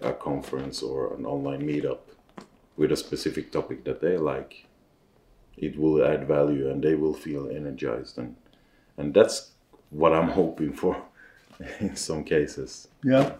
a 0.00 0.12
conference 0.12 0.82
or 0.82 1.14
an 1.14 1.24
online 1.26 1.62
meetup 1.62 1.98
with 2.76 2.92
a 2.92 2.96
specific 2.96 3.50
topic 3.50 3.84
that 3.84 4.00
they 4.00 4.16
like, 4.16 4.66
it 5.56 5.78
will 5.78 6.04
add 6.04 6.28
value, 6.28 6.70
and 6.70 6.82
they 6.82 6.94
will 6.94 7.14
feel 7.14 7.48
energized, 7.48 8.18
and 8.18 8.36
and 8.98 9.14
that's 9.14 9.52
what 9.90 10.12
I'm 10.12 10.28
hoping 10.40 10.72
for 10.72 10.96
in 11.80 11.96
some 11.96 12.24
cases. 12.24 12.88
Yeah. 13.02 13.32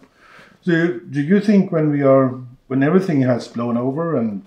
So 0.62 0.98
do 0.98 1.20
you 1.20 1.40
think 1.40 1.70
when 1.70 1.90
we 1.90 2.02
are 2.02 2.28
when 2.66 2.82
everything 2.82 3.22
has 3.22 3.46
blown 3.48 3.76
over 3.76 4.16
and 4.16 4.44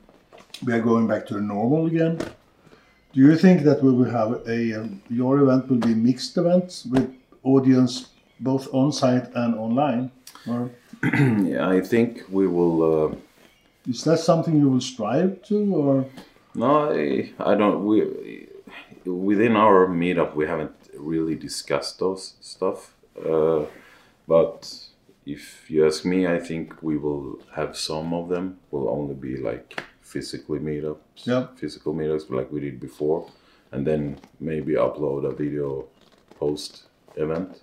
we 0.65 0.73
are 0.73 0.81
going 0.81 1.07
back 1.07 1.25
to 1.27 1.39
normal 1.39 1.85
again, 1.85 2.17
do 3.13 3.21
you 3.21 3.37
think 3.37 3.63
that 3.63 3.81
we 3.81 3.91
will 3.93 4.09
have 4.09 4.47
a 4.47 4.81
um, 4.81 5.01
your 5.09 5.39
event 5.39 5.69
will 5.69 5.77
be 5.77 5.93
mixed 5.93 6.37
events 6.37 6.85
with 6.85 7.13
audience 7.43 8.09
both 8.39 8.67
on 8.73 8.91
site 8.91 9.29
and 9.35 9.55
online? 9.55 10.11
Or 10.47 10.71
I 11.03 11.81
think 11.81 12.23
we 12.29 12.47
will. 12.47 12.77
Uh, 13.11 13.15
is 13.89 14.03
that 14.03 14.19
something 14.19 14.55
you 14.59 14.69
will 14.69 14.81
strive 14.81 15.41
to 15.43 15.75
or 15.75 16.05
No, 16.55 16.91
I, 16.91 17.31
I 17.39 17.55
don't. 17.55 17.85
We 17.85 18.47
within 19.05 19.55
our 19.55 19.87
meetup 19.87 20.35
we 20.35 20.45
haven't 20.45 20.73
really 20.97 21.35
discussed 21.35 21.99
those 21.99 22.33
stuff. 22.41 22.93
Uh, 23.25 23.65
but 24.27 24.73
if 25.25 25.69
you 25.71 25.85
ask 25.87 26.05
me, 26.05 26.27
I 26.27 26.39
think 26.39 26.81
we 26.81 26.97
will 26.97 27.39
have 27.55 27.77
some 27.77 28.13
of 28.13 28.29
them. 28.29 28.59
Will 28.71 28.89
only 28.89 29.15
be 29.15 29.37
like 29.37 29.81
physically 30.01 30.59
meetups, 30.59 31.25
Yeah. 31.25 31.47
physical 31.55 31.93
meetups 31.93 32.29
like 32.29 32.51
we 32.51 32.59
did 32.59 32.79
before, 32.79 33.29
and 33.71 33.85
then 33.85 34.17
maybe 34.39 34.73
upload 34.73 35.25
a 35.25 35.31
video 35.33 35.85
post 36.39 36.83
event. 37.15 37.61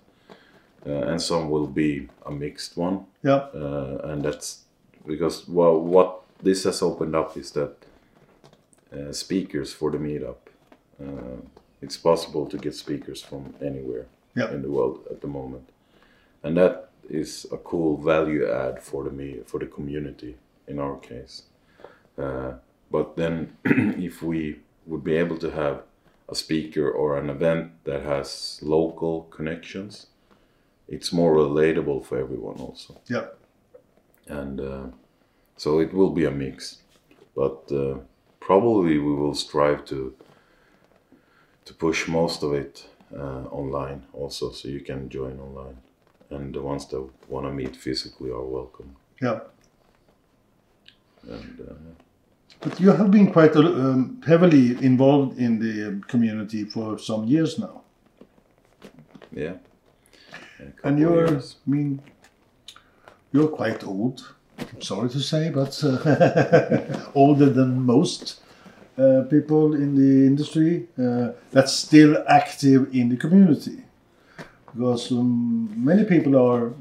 Uh, 0.87 1.09
and 1.11 1.21
some 1.21 1.49
will 1.49 1.67
be 1.67 2.07
a 2.25 2.31
mixed 2.31 2.77
one 2.77 3.05
yeah 3.23 3.41
uh, 3.53 3.99
and 4.09 4.23
that's 4.23 4.63
because 5.07 5.47
well, 5.47 5.79
what 5.79 6.21
this 6.43 6.63
has 6.65 6.81
opened 6.81 7.15
up 7.15 7.35
is 7.37 7.51
that 7.51 7.73
uh, 8.93 9.11
speakers 9.11 9.73
for 9.73 9.91
the 9.91 9.97
meetup. 9.97 10.37
Uh, 11.01 11.41
it's 11.81 11.97
possible 11.97 12.45
to 12.47 12.57
get 12.57 12.75
speakers 12.75 13.21
from 13.21 13.53
anywhere 13.61 14.05
Yeah. 14.35 14.51
in 14.53 14.61
the 14.61 14.69
world 14.69 14.99
at 15.09 15.21
the 15.21 15.27
moment, 15.27 15.69
and 16.43 16.57
that 16.57 16.89
is 17.09 17.45
a 17.51 17.57
cool 17.57 17.97
value 17.97 18.45
add 18.51 18.81
for 18.83 19.03
the 19.03 19.11
me 19.11 19.39
for 19.45 19.59
the 19.59 19.65
community 19.67 20.35
in 20.67 20.79
our 20.79 20.97
case. 20.99 21.43
Uh, 22.17 22.53
but 22.91 23.15
then, 23.15 23.57
if 24.05 24.21
we 24.21 24.59
would 24.85 25.03
be 25.03 25.15
able 25.17 25.37
to 25.37 25.51
have 25.51 25.81
a 26.29 26.35
speaker 26.35 26.89
or 26.89 27.17
an 27.17 27.29
event 27.29 27.71
that 27.83 28.01
has 28.03 28.59
local 28.61 29.23
connections, 29.29 30.07
it's 30.87 31.11
more 31.11 31.35
relatable 31.35 32.05
for 32.05 32.17
everyone 32.17 32.57
also. 32.57 32.99
Yeah. 33.07 33.27
And 34.27 34.59
uh, 34.59 34.85
so 35.55 35.79
it 35.79 35.93
will 35.93 36.11
be 36.11 36.25
a 36.25 36.31
mix 36.31 36.81
but 37.37 37.71
uh, 37.71 37.99
probably 38.39 38.97
we 38.97 39.13
will 39.13 39.35
strive 39.35 39.85
to 39.85 40.13
to 41.65 41.73
push 41.73 42.07
most 42.07 42.43
of 42.43 42.53
it 42.53 42.89
uh, 43.15 43.43
online 43.61 44.01
also 44.13 44.51
so 44.51 44.67
you 44.67 44.81
can 44.81 45.09
join 45.09 45.39
online. 45.39 45.77
And 46.29 46.53
the 46.53 46.61
ones 46.61 46.87
that 46.87 47.01
want 47.29 47.45
to 47.45 47.53
meet 47.53 47.75
physically 47.75 48.31
are 48.31 48.47
welcome. 48.59 48.95
Yeah. 49.21 49.39
and 51.29 51.59
uh, 51.69 51.73
But 52.61 52.79
you 52.79 52.91
have 52.91 53.11
been 53.11 53.31
quite 53.31 53.55
um, 53.55 54.21
heavily 54.25 54.65
involved 54.81 55.37
in 55.37 55.59
the 55.59 55.87
um, 55.87 56.01
community 56.07 56.63
for 56.65 56.97
some 56.97 57.25
years 57.25 57.59
now, 57.59 57.81
yeah 59.31 59.55
and 60.83 60.99
you're. 60.99 61.37
I 61.37 61.41
mean 61.65 62.01
you're 63.31 63.49
quite 63.49 63.83
old. 63.83 64.33
I'm 64.59 64.81
sorry 64.81 65.09
to 65.09 65.19
say, 65.19 65.49
but 65.49 65.83
uh, 65.83 67.01
older 67.15 67.49
than 67.49 67.81
most 67.81 68.39
uh, 68.97 69.23
people 69.29 69.75
in 69.75 69.95
the 69.95 70.25
industry 70.25 70.87
uh, 70.97 71.29
that's 71.51 71.73
still 71.73 72.23
active 72.27 72.93
in 72.95 73.09
the 73.09 73.17
community. 73.17 73.83
Because 74.73 75.11
um, 75.11 75.71
many 75.75 76.03
people 76.05 76.35
are 76.35 76.73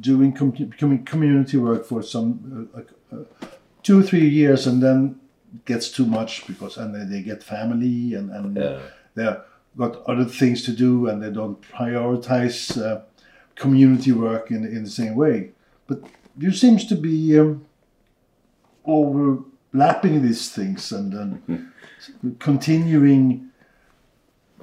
doing 0.00 0.32
com- 0.32 0.72
com- 0.80 1.04
community 1.04 1.56
work 1.58 1.84
for 1.86 2.02
some 2.02 2.68
uh, 2.74 2.80
uh, 3.14 3.24
two 3.82 4.00
or 4.00 4.02
three 4.02 4.26
years 4.28 4.66
and 4.66 4.82
then 4.82 5.20
gets 5.66 5.90
too 5.90 6.06
much 6.06 6.46
because 6.48 6.76
and 6.78 6.94
they, 6.94 7.04
they 7.18 7.22
get 7.22 7.42
family 7.44 8.14
and, 8.14 8.30
and 8.30 8.56
Yeah. 8.56 8.80
they've 9.14 9.36
got 9.76 10.02
other 10.06 10.24
things 10.24 10.62
to 10.64 10.72
do 10.72 11.08
and 11.08 11.22
they 11.22 11.30
don't 11.30 11.60
prioritize 11.62 12.80
uh, 12.80 13.02
community 13.56 14.12
work 14.12 14.50
in, 14.50 14.64
in 14.64 14.84
the 14.84 14.90
same 14.90 15.14
way. 15.14 15.50
But 15.86 16.02
you 16.38 16.52
seems 16.52 16.86
to 16.86 16.96
be 16.96 17.38
um, 17.38 17.64
overlapping 18.84 20.22
these 20.22 20.50
things 20.50 20.92
and 20.92 21.12
then 21.12 21.72
continuing 22.38 23.50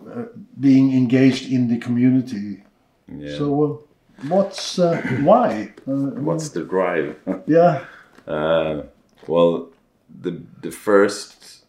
uh, 0.09 0.23
being 0.59 0.93
engaged 0.93 1.51
in 1.51 1.67
the 1.67 1.77
community. 1.77 2.63
Yeah. 3.07 3.37
So 3.37 3.63
uh, 3.63 4.27
what's 4.27 4.79
uh, 4.79 5.01
why? 5.21 5.73
Uh, 5.87 6.21
What's 6.21 6.49
the 6.49 6.63
drive? 6.63 7.15
yeah, 7.47 7.85
Uh, 8.27 8.83
well, 9.27 9.69
the 10.21 10.41
the 10.61 10.71
first 10.71 11.65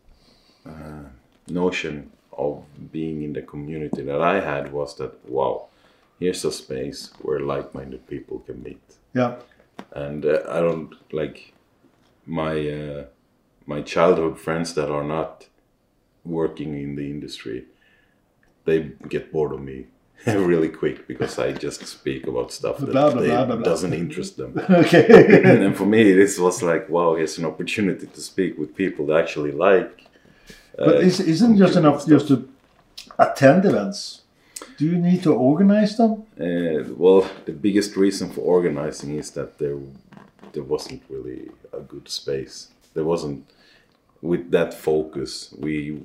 uh, 0.67 1.05
notion 1.49 2.11
of 2.37 2.63
being 2.93 3.23
in 3.23 3.33
the 3.33 3.43
community 3.43 4.03
that 4.03 4.21
I 4.21 4.41
had 4.41 4.73
was 4.73 4.97
that 4.97 5.13
wow, 5.29 5.67
here's 6.19 6.45
a 6.45 6.53
space 6.53 7.11
where 7.21 7.41
like-minded 7.41 8.07
people 8.07 8.41
can 8.41 8.63
meet, 8.63 8.81
yeah, 9.15 9.37
and 9.93 10.25
uh, 10.25 10.43
I 10.49 10.61
don't 10.61 10.95
like 11.13 11.53
my 12.27 12.55
uh, 12.69 13.05
my 13.67 13.83
childhood 13.83 14.39
friends 14.39 14.75
that 14.75 14.91
are 14.91 15.05
not 15.05 15.47
working 16.25 16.75
in 16.81 16.97
the 16.97 17.11
industry. 17.11 17.65
They 18.65 18.93
get 19.09 19.33
bored 19.33 19.53
of 19.53 19.61
me 19.61 19.87
really 20.27 20.69
quick 20.69 21.09
because 21.09 21.37
I 21.39 21.53
just 21.53 21.85
speak 21.87 22.29
about 22.29 22.53
stuff 22.53 22.79
that 22.79 22.93
Blah, 22.93 23.11
blah, 23.11 23.21
they- 23.21 23.27
blah, 23.29 23.45
blah, 23.45 23.57
blah. 23.57 23.65
doesn't 23.65 23.93
interest 23.93 24.37
them. 24.37 24.57
okay. 24.71 25.07
and 25.67 25.77
for 25.77 25.85
me, 25.87 26.13
this 26.13 26.39
was 26.39 26.63
like, 26.63 26.89
wow, 26.89 27.17
here's 27.17 27.39
an 27.39 27.45
opportunity 27.45 28.07
to 28.07 28.21
speak 28.21 28.57
with 28.59 28.77
people 28.77 29.07
that 29.07 29.19
actually 29.21 29.51
like. 29.53 30.07
But 30.77 30.97
uh, 30.97 30.99
is, 30.99 31.21
isn't 31.21 31.57
just 31.59 31.77
enough 31.77 32.07
just 32.07 32.29
to 32.29 32.49
attend 33.19 33.65
events? 33.65 34.23
Do 34.79 34.87
you 34.87 34.97
need 34.99 35.23
to 35.25 35.33
organize 35.35 35.97
them? 35.97 36.23
Uh, 36.41 36.85
well, 36.97 37.29
the 37.45 37.53
biggest 37.53 37.97
reason 37.97 38.31
for 38.31 38.41
organizing 38.41 39.19
is 39.19 39.31
that 39.33 39.59
there 39.59 39.79
there 40.53 40.63
wasn't 40.63 41.03
really 41.09 41.51
a 41.73 41.81
good 41.81 42.09
space. 42.09 42.69
There 42.95 43.05
wasn't 43.05 43.45
with 44.21 44.51
that 44.51 44.75
focus. 44.75 45.55
We 45.59 45.99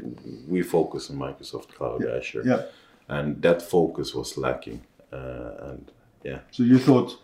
we 0.47 0.61
focus 0.63 1.09
on 1.09 1.17
Microsoft 1.17 1.69
Cloud 1.75 2.03
yeah. 2.03 2.17
Azure, 2.17 2.43
Yeah. 2.45 2.61
and 3.07 3.41
that 3.41 3.61
focus 3.61 4.13
was 4.15 4.37
lacking. 4.37 4.81
Uh, 5.13 5.51
and 5.69 5.91
yeah, 6.23 6.39
So 6.51 6.63
you 6.63 6.79
thought, 6.79 7.17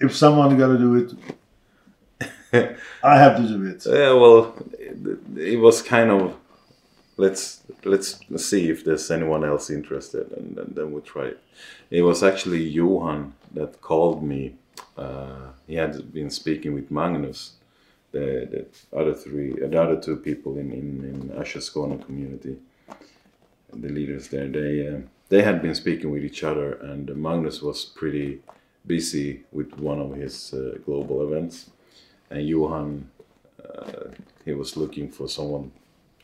if 0.00 0.14
someone 0.14 0.58
got 0.58 0.68
to 0.68 0.78
do 0.78 0.94
it, 0.96 1.12
I 3.02 3.18
have 3.18 3.36
to 3.36 3.48
do 3.48 3.64
it. 3.66 3.86
Yeah, 3.86 4.12
well, 4.12 4.54
it, 4.78 5.18
it 5.38 5.56
was 5.60 5.82
kind 5.82 6.10
of 6.10 6.34
let's 7.16 7.62
let's 7.84 8.20
see 8.44 8.70
if 8.70 8.84
there's 8.84 9.10
anyone 9.10 9.44
else 9.44 9.70
interested, 9.70 10.30
and, 10.32 10.58
and 10.58 10.74
then 10.74 10.92
we'll 10.92 11.02
try 11.02 11.26
it. 11.26 11.40
It 11.90 12.02
was 12.02 12.22
actually 12.22 12.62
Johan 12.62 13.34
that 13.52 13.80
called 13.80 14.22
me. 14.22 14.54
Uh, 14.96 15.48
he 15.66 15.74
had 15.74 16.12
been 16.12 16.30
speaking 16.30 16.74
with 16.74 16.90
Magnus, 16.90 17.54
the, 18.12 18.48
the 18.50 18.98
other 18.98 19.14
three, 19.14 19.52
uh, 19.52 19.68
the 19.68 19.80
other 19.80 20.00
two 20.00 20.16
people 20.16 20.58
in 20.58 20.72
in, 20.72 21.30
in 21.30 21.44
Skåne 21.44 22.04
community, 22.04 22.56
the 23.72 23.88
leaders 23.88 24.28
there. 24.28 24.48
They 24.48 24.88
uh, 24.88 25.00
they 25.28 25.42
had 25.42 25.62
been 25.62 25.74
speaking 25.74 26.10
with 26.10 26.24
each 26.24 26.42
other, 26.44 26.74
and 26.74 27.14
Magnus 27.16 27.62
was 27.62 27.84
pretty 27.84 28.40
busy 28.86 29.44
with 29.52 29.78
one 29.78 30.00
of 30.00 30.14
his 30.14 30.52
uh, 30.52 30.78
global 30.84 31.26
events, 31.26 31.70
and 32.30 32.46
Johan 32.46 33.10
uh, 33.64 34.08
he 34.44 34.52
was 34.52 34.76
looking 34.76 35.10
for 35.10 35.28
someone 35.28 35.72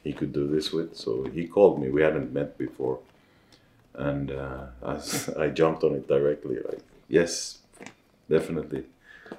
he 0.05 0.13
could 0.13 0.33
do 0.33 0.47
this 0.47 0.73
with. 0.73 0.97
So 0.97 1.25
he 1.25 1.47
called 1.47 1.81
me. 1.81 1.89
We 1.89 2.03
hadn't 2.03 2.33
met 2.33 2.59
before, 2.59 2.99
and 3.95 4.31
uh, 4.31 4.67
I, 4.83 5.01
I 5.39 5.49
jumped 5.49 5.85
on 5.85 5.95
it 5.95 6.09
directly. 6.09 6.57
Like, 6.57 6.83
yes, 7.09 7.59
definitely, 8.29 8.85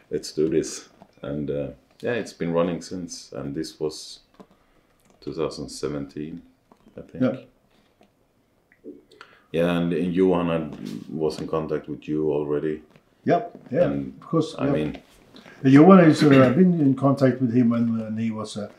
let's 0.10 0.32
do 0.32 0.50
this. 0.50 0.90
And 1.22 1.50
uh, 1.50 1.68
yeah, 2.02 2.14
it's 2.14 2.34
been 2.34 2.54
running 2.54 2.82
since. 2.82 3.32
And 3.32 3.54
this 3.56 3.80
was 3.80 4.20
2017, 5.22 6.42
I 6.98 7.02
think. 7.02 7.24
Yeah. 7.24 7.40
Yeah, 9.52 9.78
and, 9.78 9.92
and 9.92 10.14
Johan 10.14 10.48
had, 10.48 11.10
was 11.10 11.42
in 11.42 11.48
contact 11.48 11.90
with 11.90 12.08
you 12.08 12.32
already. 12.32 12.82
Yeah, 13.26 13.48
yeah. 13.70 13.84
And 13.84 14.18
because 14.18 14.56
I 14.56 14.68
yeah. 14.68 14.72
mean, 14.72 15.02
Johan 15.64 16.06
is. 16.06 16.24
Uh, 16.24 16.30
I've 16.46 16.56
been 16.56 16.80
in 16.80 16.96
contact 16.96 17.42
with 17.42 17.54
him 17.54 17.70
when, 17.70 18.00
when 18.00 18.18
he 18.18 18.32
was 18.32 18.56
a, 18.56 18.72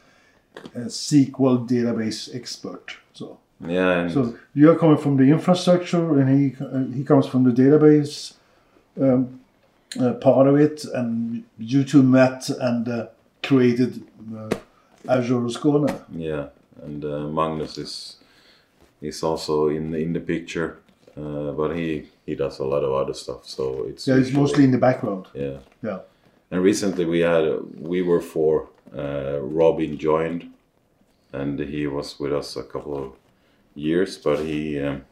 a 0.75 0.81
SQL 0.81 1.69
database 1.69 2.35
expert. 2.35 2.97
So, 3.15 3.39
yeah, 3.67 4.09
so 4.09 4.35
you're 4.55 4.77
coming 4.77 4.97
from 4.99 5.17
the 5.17 5.25
infrastructure, 5.25 6.19
and 6.19 6.29
he 6.29 6.57
uh, 6.65 6.85
he 6.97 7.05
comes 7.05 7.27
from 7.27 7.45
the 7.45 7.53
database 7.53 8.35
um, 9.01 9.41
uh, 10.01 10.13
part 10.15 10.47
of 10.47 10.57
it, 10.57 10.85
and 10.95 11.45
you 11.59 11.85
two 11.85 12.03
met 12.03 12.49
and 12.61 12.89
uh, 12.89 13.07
created 13.43 14.03
uh, 14.37 14.51
Azure 15.09 15.49
Skåne. 15.49 15.95
Yeah, 16.15 16.47
and 16.83 17.05
uh, 17.05 17.29
Magnus 17.29 17.79
is 17.79 18.17
is 19.01 19.23
also 19.23 19.69
in 19.69 19.95
in 19.95 20.13
the 20.13 20.21
picture, 20.21 20.79
uh, 21.17 21.53
but 21.53 21.77
he 21.77 22.09
he 22.27 22.35
does 22.35 22.59
a 22.61 22.65
lot 22.65 22.83
of 22.85 22.93
other 22.93 23.15
stuff. 23.15 23.47
So 23.47 23.85
it's 23.89 24.07
Yeah, 24.09 24.17
it's 24.21 24.33
mostly 24.33 24.65
in 24.65 24.71
the 24.71 24.79
background. 24.79 25.27
yeah. 25.35 25.59
Yeah, 25.83 25.99
And 26.51 26.63
recently 26.63 27.05
we 27.05 27.21
had 27.21 27.45
we 27.81 28.03
were 28.03 28.21
four. 28.21 28.69
Uh, 28.97 29.39
Robin 29.41 29.99
joined, 29.99 30.51
and 31.33 31.59
he 31.59 31.87
was 31.87 32.19
with 32.21 32.33
us 32.33 32.57
a 32.57 32.63
couple 32.63 32.97
of 32.97 33.13
years, 33.75 34.19
but 34.19 34.39
he 34.41 34.81
um, 34.81 35.05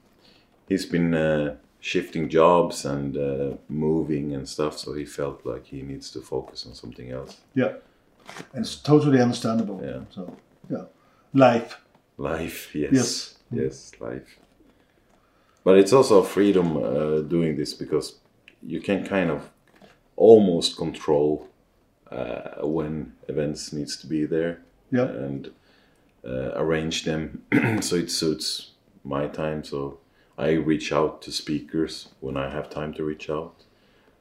he's 0.68 0.86
been 0.86 1.14
uh, 1.14 1.56
shifting 1.80 2.28
jobs 2.28 2.84
and 2.84 3.16
uh, 3.16 3.56
moving 3.68 4.34
and 4.34 4.48
stuff, 4.48 4.78
so 4.78 4.94
he 4.94 5.04
felt 5.04 5.44
like 5.46 5.66
he 5.66 5.82
needs 5.82 6.10
to 6.10 6.20
focus 6.20 6.66
on 6.66 6.74
something 6.74 7.10
else. 7.10 7.38
yeah, 7.54 7.72
and 8.52 8.64
it's 8.64 8.76
totally 8.76 9.20
understandable. 9.20 9.80
Yeah. 9.82 10.00
So, 10.10 10.36
yeah, 10.68 10.84
life. 11.32 11.80
Life, 12.18 12.74
yes. 12.74 12.92
Yes. 12.92 13.34
Yes, 13.52 13.92
life. 14.00 14.38
But 15.64 15.78
it's 15.78 15.92
also 15.92 16.22
freedom 16.22 16.76
uh, 16.76 17.20
doing 17.20 17.56
this 17.56 17.74
because 17.74 18.16
you 18.62 18.80
can 18.80 19.04
kind 19.06 19.30
of 19.30 19.50
almost 20.16 20.76
control 20.76 21.48
uh, 22.10 22.66
when 22.66 23.12
events 23.28 23.72
needs 23.72 23.96
to 23.96 24.06
be 24.06 24.26
there 24.26 24.62
Yeah, 24.90 25.04
and 25.06 25.50
uh, 26.24 26.52
arrange 26.54 27.04
them 27.04 27.42
so 27.80 27.96
it 27.96 28.10
suits 28.10 28.72
my 29.04 29.26
time. 29.26 29.64
So 29.64 29.98
I 30.36 30.52
reach 30.52 30.92
out 30.92 31.22
to 31.22 31.32
speakers 31.32 32.08
when 32.20 32.36
I 32.36 32.50
have 32.50 32.68
time 32.70 32.92
to 32.94 33.04
reach 33.04 33.30
out, 33.30 33.54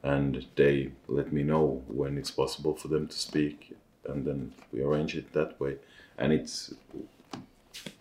and 0.02 0.46
they 0.56 0.92
let 1.08 1.32
me 1.32 1.42
know 1.42 1.82
when 1.88 2.16
it's 2.16 2.30
possible 2.30 2.74
for 2.74 2.88
them 2.88 3.08
to 3.08 3.16
speak, 3.16 3.76
and 4.06 4.26
then 4.26 4.52
we 4.72 4.82
arrange 4.82 5.16
it 5.16 5.32
that 5.32 5.60
way. 5.60 5.76
And 6.16 6.32
it's 6.32 6.74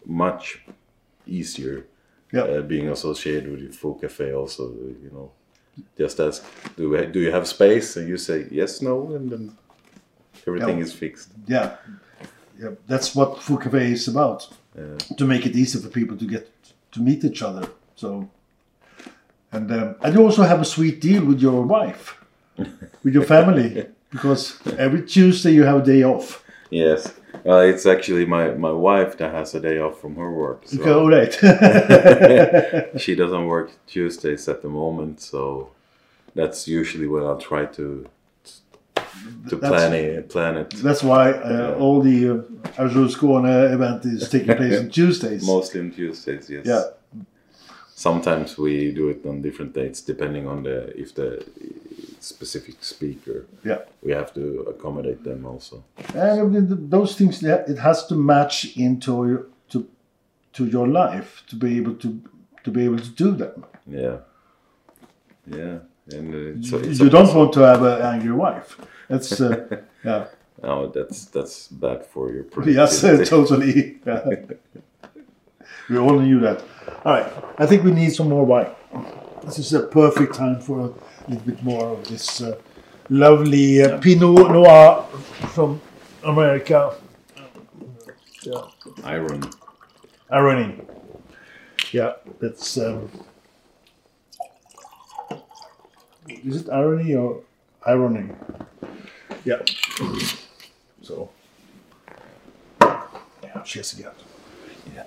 much 0.06 0.62
easier 1.26 1.86
yeah, 2.32 2.42
uh, 2.42 2.62
being 2.62 2.90
associated 2.90 3.50
with 3.52 3.72
the 3.72 3.76
Foo 3.76 3.98
Cafe. 4.00 4.34
Also, 4.34 4.70
you 4.72 5.10
know, 5.12 5.32
just 5.98 6.20
ask, 6.20 6.46
do 6.76 6.90
we, 6.90 7.06
do 7.08 7.20
you 7.20 7.32
have 7.32 7.48
space? 7.48 7.98
And 7.98 8.08
you 8.08 8.18
say 8.18 8.48
yes, 8.52 8.82
no, 8.82 9.14
and 9.14 9.32
then 9.32 9.58
everything 10.48 10.78
Yeah. 10.78 10.84
is 10.84 10.94
fixed. 10.94 11.30
yeah, 11.48 11.76
yeah. 12.62 12.70
That's 12.88 13.16
what 13.16 13.42
Foo 13.42 13.58
Cafe 13.58 13.92
is 13.92 14.08
about. 14.08 14.48
Yeah. 14.78 14.98
to 15.18 15.26
make 15.26 15.46
it 15.46 15.56
easy 15.56 15.80
for 15.80 15.90
people 15.90 16.16
to 16.18 16.26
get 16.26 16.48
to 16.92 17.02
meet 17.02 17.24
each 17.24 17.42
other. 17.42 17.68
So, 17.96 18.30
and 19.52 19.72
um, 19.72 19.96
and 20.02 20.14
you 20.16 20.22
also 20.24 20.44
have 20.44 20.62
a 20.62 20.66
sweet 20.66 21.02
deal 21.02 21.26
with 21.26 21.42
your 21.42 21.64
wife, 21.64 22.24
with 23.04 23.14
your 23.14 23.24
family, 23.26 23.88
because 24.12 24.60
every 24.78 25.02
Tuesday 25.06 25.52
you 25.52 25.64
have 25.64 25.82
a 25.82 25.86
day 25.86 26.04
off. 26.04 26.44
Yes. 26.70 27.14
Well, 27.44 27.62
it's 27.62 27.86
actually 27.86 28.26
my, 28.26 28.52
my 28.52 28.72
wife 28.72 29.18
that 29.18 29.34
has 29.34 29.56
a 29.56 29.60
day 29.60 29.80
off 29.80 30.00
from 30.02 30.16
her 30.16 30.32
work. 30.32 30.62
So 30.66 30.80
Okay, 30.82 30.92
all 30.92 31.10
right. 31.10 31.34
she 33.02 33.16
doesn't 33.16 33.46
work 33.48 33.72
Tuesdays 33.88 34.48
at 34.48 34.62
the 34.62 34.70
moment, 34.70 35.20
so 35.22 35.70
that's 36.36 36.68
usually 36.68 37.08
when 37.08 37.24
I'll 37.24 37.38
try 37.40 37.66
to 37.66 38.06
to 39.50 39.58
plan 39.58 39.94
it. 39.94 40.30
Plan 40.30 40.58
it. 40.58 40.70
That's 40.72 41.04
why 41.04 41.32
uh, 41.32 41.76
all 41.80 42.02
the 42.02 42.30
uh, 42.30 42.84
Azure 42.84 43.08
Skåne 43.08 43.74
event 43.74 44.06
is 44.06 44.30
taking 44.30 44.56
place 44.56 44.80
on 44.80 44.90
Tuesdays. 45.00 45.46
Mostly 45.46 45.82
on 45.82 45.92
Tuesdays, 45.92 46.50
yes. 46.50 46.66
Yeah. 46.66 46.84
Sometimes 47.96 48.58
we 48.58 48.92
do 48.92 49.10
it 49.10 49.26
on 49.26 49.42
different 49.42 49.74
dates, 49.74 50.02
depending 50.02 50.48
on 50.48 50.64
the 50.64 50.98
if 50.98 51.14
the 51.16 51.44
specific 52.20 52.76
speaker. 52.82 53.46
Yeah. 53.64 53.80
We 54.02 54.12
have 54.14 54.34
to 54.34 54.62
accommodate 54.70 55.24
them 55.24 55.46
also. 55.46 55.84
And 56.14 56.42
I 56.42 56.44
mean, 56.44 56.90
those 56.90 57.16
things, 57.16 57.44
it 57.44 57.78
has 57.78 58.06
to 58.08 58.16
match 58.16 58.78
into 58.78 59.28
your, 59.28 59.46
to 59.70 59.88
to 60.54 60.66
your 60.66 60.88
life 60.88 61.44
to 61.48 61.56
be 61.56 61.78
able 61.78 61.96
to 61.96 62.22
to 62.64 62.72
be 62.72 62.86
able 62.86 63.00
to 63.00 63.10
do 63.10 63.32
them. 63.32 63.66
Yeah. 63.88 64.18
Yeah. 65.48 65.80
And 66.14 66.34
uh, 66.34 66.58
it's, 66.60 66.72
You, 66.72 66.78
it's 66.80 67.00
you 67.00 67.10
don't 67.10 67.34
want 67.36 67.54
to 67.54 67.60
have 67.62 67.84
an 67.84 68.02
angry 68.02 68.32
wife. 68.32 68.78
That's 69.08 69.40
uh, 69.40 69.82
yeah. 70.04 70.26
Oh, 70.64 70.88
that's 70.88 71.26
that's 71.26 71.68
bad 71.70 72.06
for 72.06 72.32
your 72.32 72.44
Yes, 72.66 73.02
totally. 73.30 74.00
We 75.90 75.98
all 75.98 76.20
knew 76.20 76.40
that. 76.42 76.64
All 77.06 77.14
right, 77.14 77.32
I 77.58 77.66
think 77.66 77.84
we 77.84 77.92
need 77.92 78.12
some 78.14 78.30
more 78.30 78.46
wine. 78.46 78.68
This 79.46 79.60
is 79.60 79.74
a 79.74 79.84
perfect 79.84 80.36
time 80.36 80.60
for 80.60 80.80
a 80.80 80.94
little 81.30 81.46
bit 81.46 81.64
more 81.64 81.94
of 81.94 82.08
this 82.08 82.42
uh, 82.42 82.58
lovely 83.10 83.82
uh, 83.82 83.98
Pinot 84.00 84.52
Noir 84.52 85.04
from 85.54 85.82
America. 86.24 86.94
Yeah, 88.44 88.62
Iron. 89.04 89.44
irony. 90.30 90.82
Yeah, 91.92 92.14
that's. 92.40 92.78
Um, 92.78 93.10
is 96.30 96.62
it 96.62 96.70
irony 96.70 97.16
or 97.16 97.42
irony? 97.86 98.30
Yeah. 99.46 99.62
So. 101.02 101.30
Yeah, 102.82 103.62
cheers 103.64 103.94
again. 103.94 104.12
Yeah. 104.96 105.04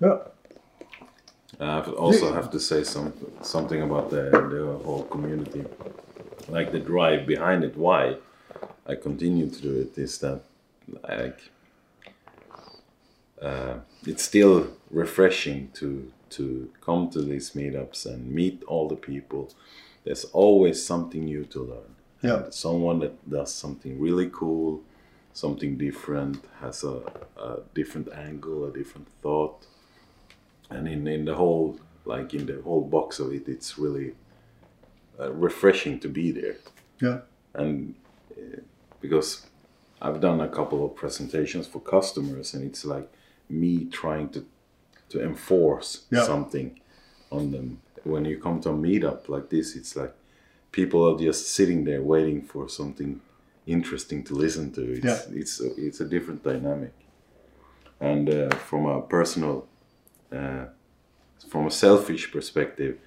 Yeah. 0.00 0.18
I 1.60 1.80
also 1.80 2.32
have 2.32 2.50
to 2.52 2.60
say 2.60 2.84
some 2.84 3.12
something 3.42 3.82
about 3.82 4.10
the 4.10 4.30
the 4.30 4.78
whole 4.84 5.04
community, 5.04 5.64
like 6.48 6.70
the 6.70 6.78
drive 6.78 7.26
behind 7.26 7.64
it. 7.64 7.76
Why 7.76 8.16
I 8.86 8.94
continue 8.94 9.48
to 9.50 9.60
do 9.60 9.80
it 9.80 9.98
is 9.98 10.18
that 10.18 10.40
like 11.02 11.50
uh, 13.42 13.74
it's 14.06 14.22
still 14.22 14.68
refreshing 14.90 15.70
to 15.74 16.12
to 16.30 16.70
come 16.80 17.08
to 17.10 17.22
these 17.22 17.52
meetups 17.52 18.04
and 18.06 18.30
meet 18.30 18.62
all 18.64 18.86
the 18.88 18.96
people. 18.96 19.50
There's 20.04 20.24
always 20.26 20.84
something 20.84 21.24
new 21.24 21.44
to 21.46 21.60
learn. 21.62 21.94
Yeah. 22.22 22.50
Someone 22.50 22.98
that 23.00 23.30
does 23.30 23.54
something 23.54 23.98
really 24.00 24.28
cool, 24.30 24.82
something 25.32 25.78
different, 25.78 26.44
has 26.60 26.84
a, 26.84 27.00
a 27.40 27.60
different 27.74 28.12
angle, 28.12 28.66
a 28.66 28.72
different 28.72 29.08
thought 29.22 29.66
and 30.70 30.86
in, 30.86 31.06
in 31.08 31.24
the 31.24 31.34
whole 31.34 31.78
like 32.04 32.34
in 32.34 32.44
the 32.46 32.60
whole 32.62 32.82
box 32.82 33.18
of 33.20 33.32
it 33.32 33.48
it's 33.48 33.78
really 33.78 34.12
uh, 35.18 35.32
refreshing 35.32 35.98
to 36.00 36.08
be 36.08 36.30
there 36.30 36.56
Yeah. 37.00 37.20
and 37.54 37.94
uh, 38.36 38.60
because 39.00 39.46
i've 40.02 40.20
done 40.20 40.40
a 40.40 40.48
couple 40.48 40.84
of 40.84 40.94
presentations 40.94 41.66
for 41.66 41.80
customers 41.80 42.54
and 42.54 42.64
it's 42.64 42.84
like 42.84 43.08
me 43.48 43.84
trying 43.86 44.28
to 44.30 44.44
to 45.08 45.22
enforce 45.22 46.04
Yeah. 46.10 46.24
something 46.26 46.80
on 47.30 47.50
them 47.50 47.80
when 48.04 48.24
you 48.24 48.38
come 48.40 48.60
to 48.60 48.70
a 48.70 48.74
meetup 48.74 49.28
like 49.28 49.48
this 49.48 49.74
it's 49.76 49.96
like 49.96 50.14
people 50.72 51.00
are 51.08 51.18
just 51.18 51.48
sitting 51.48 51.84
there 51.84 52.02
waiting 52.02 52.42
for 52.42 52.68
something 52.68 53.20
interesting 53.66 54.22
to 54.24 54.34
listen 54.34 54.70
to 54.72 54.82
it's 54.92 55.04
Yeah. 55.04 55.40
it's 55.40 55.60
a, 55.60 55.68
it's 55.86 56.00
a 56.00 56.04
different 56.04 56.42
dynamic 56.42 56.92
and 58.00 58.28
uh, 58.30 58.48
from 58.68 58.86
a 58.86 59.00
personal 59.02 59.66
uh, 60.32 60.66
from 61.48 61.66
a 61.66 61.70
selfish 61.70 62.30
perspective, 62.32 62.98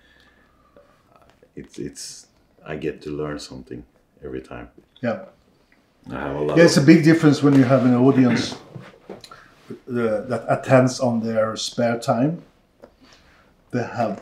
it's 1.55 1.77
it's 1.79 2.27
I 2.65 2.75
get 2.75 3.01
to 3.03 3.09
learn 3.09 3.39
something 3.39 3.83
every 4.23 4.41
time. 4.41 4.69
Yeah. 5.01 5.25
I 6.09 6.19
have 6.19 6.35
a 6.35 6.39
lot. 6.41 6.57
Yeah, 6.57 6.65
it's 6.65 6.77
a 6.77 6.81
big 6.81 7.03
difference 7.03 7.43
when 7.43 7.53
you 7.53 7.63
have 7.63 7.85
an 7.85 7.93
audience 7.95 8.55
uh, 9.89 10.21
that 10.27 10.45
attends 10.47 10.99
on 10.99 11.21
their 11.21 11.55
spare 11.55 11.99
time. 11.99 12.41
They 13.71 13.83
have 13.83 14.21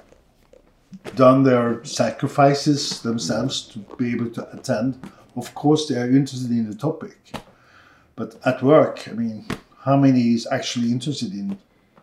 done 1.15 1.43
their 1.43 1.83
sacrifices 1.83 3.01
themselves 3.01 3.61
to 3.69 3.79
be 3.97 4.11
able 4.11 4.29
to 4.31 4.51
attend. 4.57 4.99
Of 5.35 5.53
course, 5.55 5.87
they 5.87 5.95
are 5.95 6.09
interested 6.09 6.51
in 6.51 6.69
the 6.69 6.75
topic, 6.75 7.17
but 8.15 8.35
at 8.45 8.61
work, 8.61 9.07
I 9.07 9.13
mean, 9.13 9.45
how 9.85 9.95
many 9.95 10.33
is 10.33 10.47
actually 10.51 10.91
interested 10.91 11.31
in? 11.33 11.57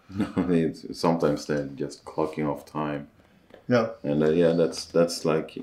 sometimes 0.92 1.46
they're 1.46 1.66
just 1.66 2.04
clocking 2.04 2.48
off 2.48 2.64
time, 2.64 3.08
Yeah, 3.68 3.88
and 4.02 4.22
uh, 4.22 4.30
yeah, 4.30 4.52
that's 4.52 4.84
that's 4.86 5.24
like 5.24 5.58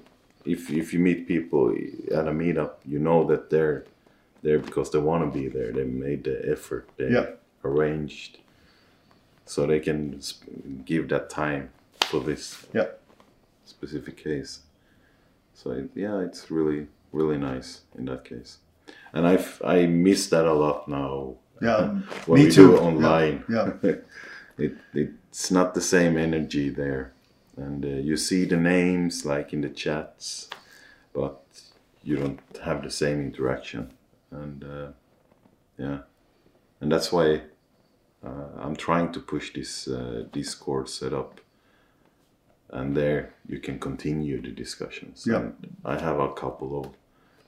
if 0.45 0.69
if 0.69 0.93
you 0.93 0.99
meet 0.99 1.27
people 1.27 1.71
at 2.11 2.27
a 2.27 2.31
meetup, 2.31 2.73
you 2.85 2.99
know 2.99 3.23
that 3.27 3.49
they're 3.49 3.85
there 4.41 4.59
because 4.59 4.91
they 4.91 4.99
want 4.99 5.23
to 5.23 5.39
be 5.39 5.47
there. 5.47 5.71
They 5.71 5.85
made 5.85 6.25
the 6.25 6.51
effort. 6.51 6.89
They 6.97 7.09
Yeah. 7.09 7.27
Arranged 7.63 8.39
so 9.45 9.65
they 9.65 9.79
can 9.79 10.21
sp- 10.21 10.85
give 10.85 11.09
that 11.09 11.29
time 11.29 11.69
for 12.05 12.19
this 12.19 12.65
yeah, 12.73 12.87
specific 13.65 14.17
case. 14.17 14.61
So 15.53 15.71
it, 15.71 15.89
yeah, 15.95 16.19
it's 16.19 16.49
really 16.49 16.87
really 17.11 17.37
nice 17.37 17.81
in 17.97 18.05
that 18.05 18.25
case, 18.25 18.57
and 19.13 19.27
I 19.27 19.43
I 19.63 19.85
miss 19.85 20.27
that 20.29 20.45
a 20.45 20.53
lot 20.53 20.87
now 20.87 21.35
yeah. 21.61 21.89
when 22.25 22.39
Me 22.39 22.45
we 22.45 22.51
too. 22.51 22.67
do 22.67 22.75
it 22.75 22.81
online. 22.81 23.43
Yeah, 23.49 23.73
it 24.57 24.77
it's 24.93 25.51
not 25.51 25.73
the 25.73 25.81
same 25.81 26.17
energy 26.17 26.69
there, 26.69 27.13
and 27.57 27.85
uh, 27.85 27.87
you 27.87 28.17
see 28.17 28.45
the 28.45 28.57
names 28.57 29.25
like 29.25 29.53
in 29.53 29.61
the 29.61 29.69
chats, 29.69 30.49
but 31.13 31.41
you 32.03 32.17
don't 32.17 32.39
have 32.63 32.83
the 32.83 32.91
same 32.91 33.21
interaction, 33.21 33.91
and 34.31 34.63
uh, 34.63 34.87
yeah, 35.77 35.99
and 36.81 36.91
that's 36.91 37.11
why 37.11 37.41
I'm 38.25 38.75
trying 38.75 39.11
to 39.13 39.19
push 39.19 39.53
this 39.53 39.87
uh, 39.87 40.25
Discord 40.31 40.87
setup, 40.89 41.41
and 42.69 42.95
there 42.95 43.33
you 43.47 43.59
can 43.59 43.79
continue 43.79 44.41
the 44.41 44.51
discussions. 44.51 45.25
Yeah. 45.27 45.37
And 45.37 45.75
I 45.83 45.99
have 45.99 46.19
a 46.19 46.31
couple 46.33 46.79
of 46.79 46.91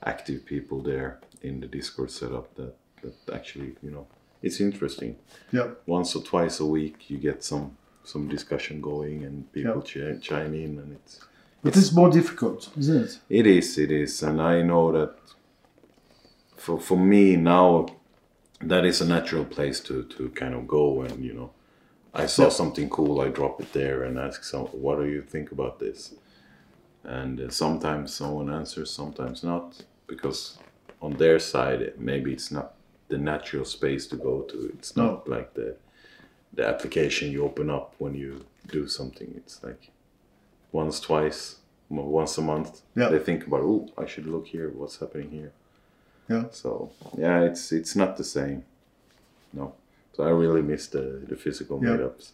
active 0.04 0.44
people 0.44 0.82
there 0.82 1.20
in 1.42 1.60
the 1.60 1.66
Discord 1.66 2.10
setup 2.10 2.54
that 2.56 2.74
that 3.02 3.34
actually 3.34 3.76
you 3.82 3.90
know 3.90 4.06
it's 4.42 4.60
interesting 4.60 5.16
yeah, 5.52 5.68
once 5.86 6.14
or 6.16 6.22
twice 6.22 6.60
a 6.60 6.66
week 6.66 7.10
you 7.10 7.18
get 7.18 7.42
some 7.42 7.76
some 8.04 8.28
discussion 8.28 8.80
going 8.80 9.24
and 9.24 9.52
people 9.52 9.82
chi- 9.82 10.18
chime 10.20 10.54
in 10.54 10.78
and 10.78 10.92
it's 10.96 11.20
it's 11.64 11.92
more 11.92 12.10
difficult, 12.10 12.70
isn't 12.78 13.04
it? 13.04 13.18
it 13.28 13.46
is 13.46 13.78
it 13.78 13.90
is 13.90 14.22
and 14.22 14.40
i 14.40 14.62
know 14.62 14.92
that 14.92 15.14
for 16.56 16.78
for 16.78 16.96
me 16.96 17.36
now 17.36 17.86
that 18.62 18.84
is 18.84 19.00
a 19.00 19.06
natural 19.06 19.44
place 19.44 19.80
to 19.80 20.02
to 20.04 20.28
kind 20.30 20.54
of 20.54 20.66
go 20.66 21.02
and 21.02 21.24
you 21.24 21.32
know 21.34 21.50
i 22.14 22.26
saw 22.26 22.44
Yeah. 22.44 22.48
something 22.60 22.88
cool 22.88 23.20
i 23.20 23.28
drop 23.28 23.60
it 23.60 23.72
there 23.72 24.02
and 24.04 24.18
ask 24.18 24.44
some 24.44 24.66
what 24.84 24.96
do 24.98 25.04
you 25.04 25.22
think 25.22 25.52
about 25.52 25.78
this? 25.78 26.14
And 27.04 27.40
uh, 27.40 27.50
sometimes 27.50 28.12
someone 28.14 28.50
answers 28.50 28.90
sometimes 28.90 29.42
not 29.44 29.84
because 30.08 30.58
on 31.00 31.12
their 31.18 31.38
side 31.38 31.92
maybe 31.98 32.32
it's 32.32 32.50
not 32.50 32.74
the 33.08 33.18
natural 33.18 33.64
space 33.64 34.08
to 34.08 34.16
go 34.16 34.42
to. 34.50 34.56
It's 34.78 34.96
not 34.96 35.28
like 35.28 35.54
the 35.54 35.76
the 36.52 36.66
application 36.66 37.30
you 37.30 37.44
open 37.44 37.70
up 37.70 37.94
when 37.98 38.14
you 38.14 38.44
do 38.72 38.88
something. 38.88 39.34
It's 39.36 39.62
like 39.62 39.90
once 40.72 40.98
twice 40.98 41.56
once 41.90 42.38
a 42.38 42.42
month. 42.42 42.82
Yeah. 42.96 43.10
they 43.10 43.20
think 43.20 43.46
about 43.46 43.60
oh 43.62 43.88
i 44.02 44.06
should 44.06 44.26
look 44.26 44.46
here. 44.48 44.68
What's 44.70 44.98
happening 44.98 45.30
here 45.30 45.52
Yeah. 46.28 46.44
so 46.50 46.90
yeah 47.16 47.42
it's 47.42 47.72
it's 47.72 47.94
not 47.96 48.16
the 48.16 48.24
same 48.24 48.64
no 49.52 49.72
so 50.14 50.24
i 50.24 50.30
really 50.30 50.62
miss 50.62 50.88
the 50.88 51.22
the 51.28 51.36
physical 51.36 51.78
Yeah. 51.82 51.90
meetups 51.96 52.30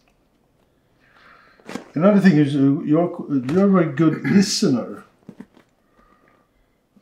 Another 1.95 2.19
thing 2.19 2.37
is 2.37 2.55
uh, 2.55 2.59
you're 2.59 3.09
you're 3.51 3.65
a 3.67 3.71
very 3.71 3.91
good 3.95 4.21
listener. 4.37 5.03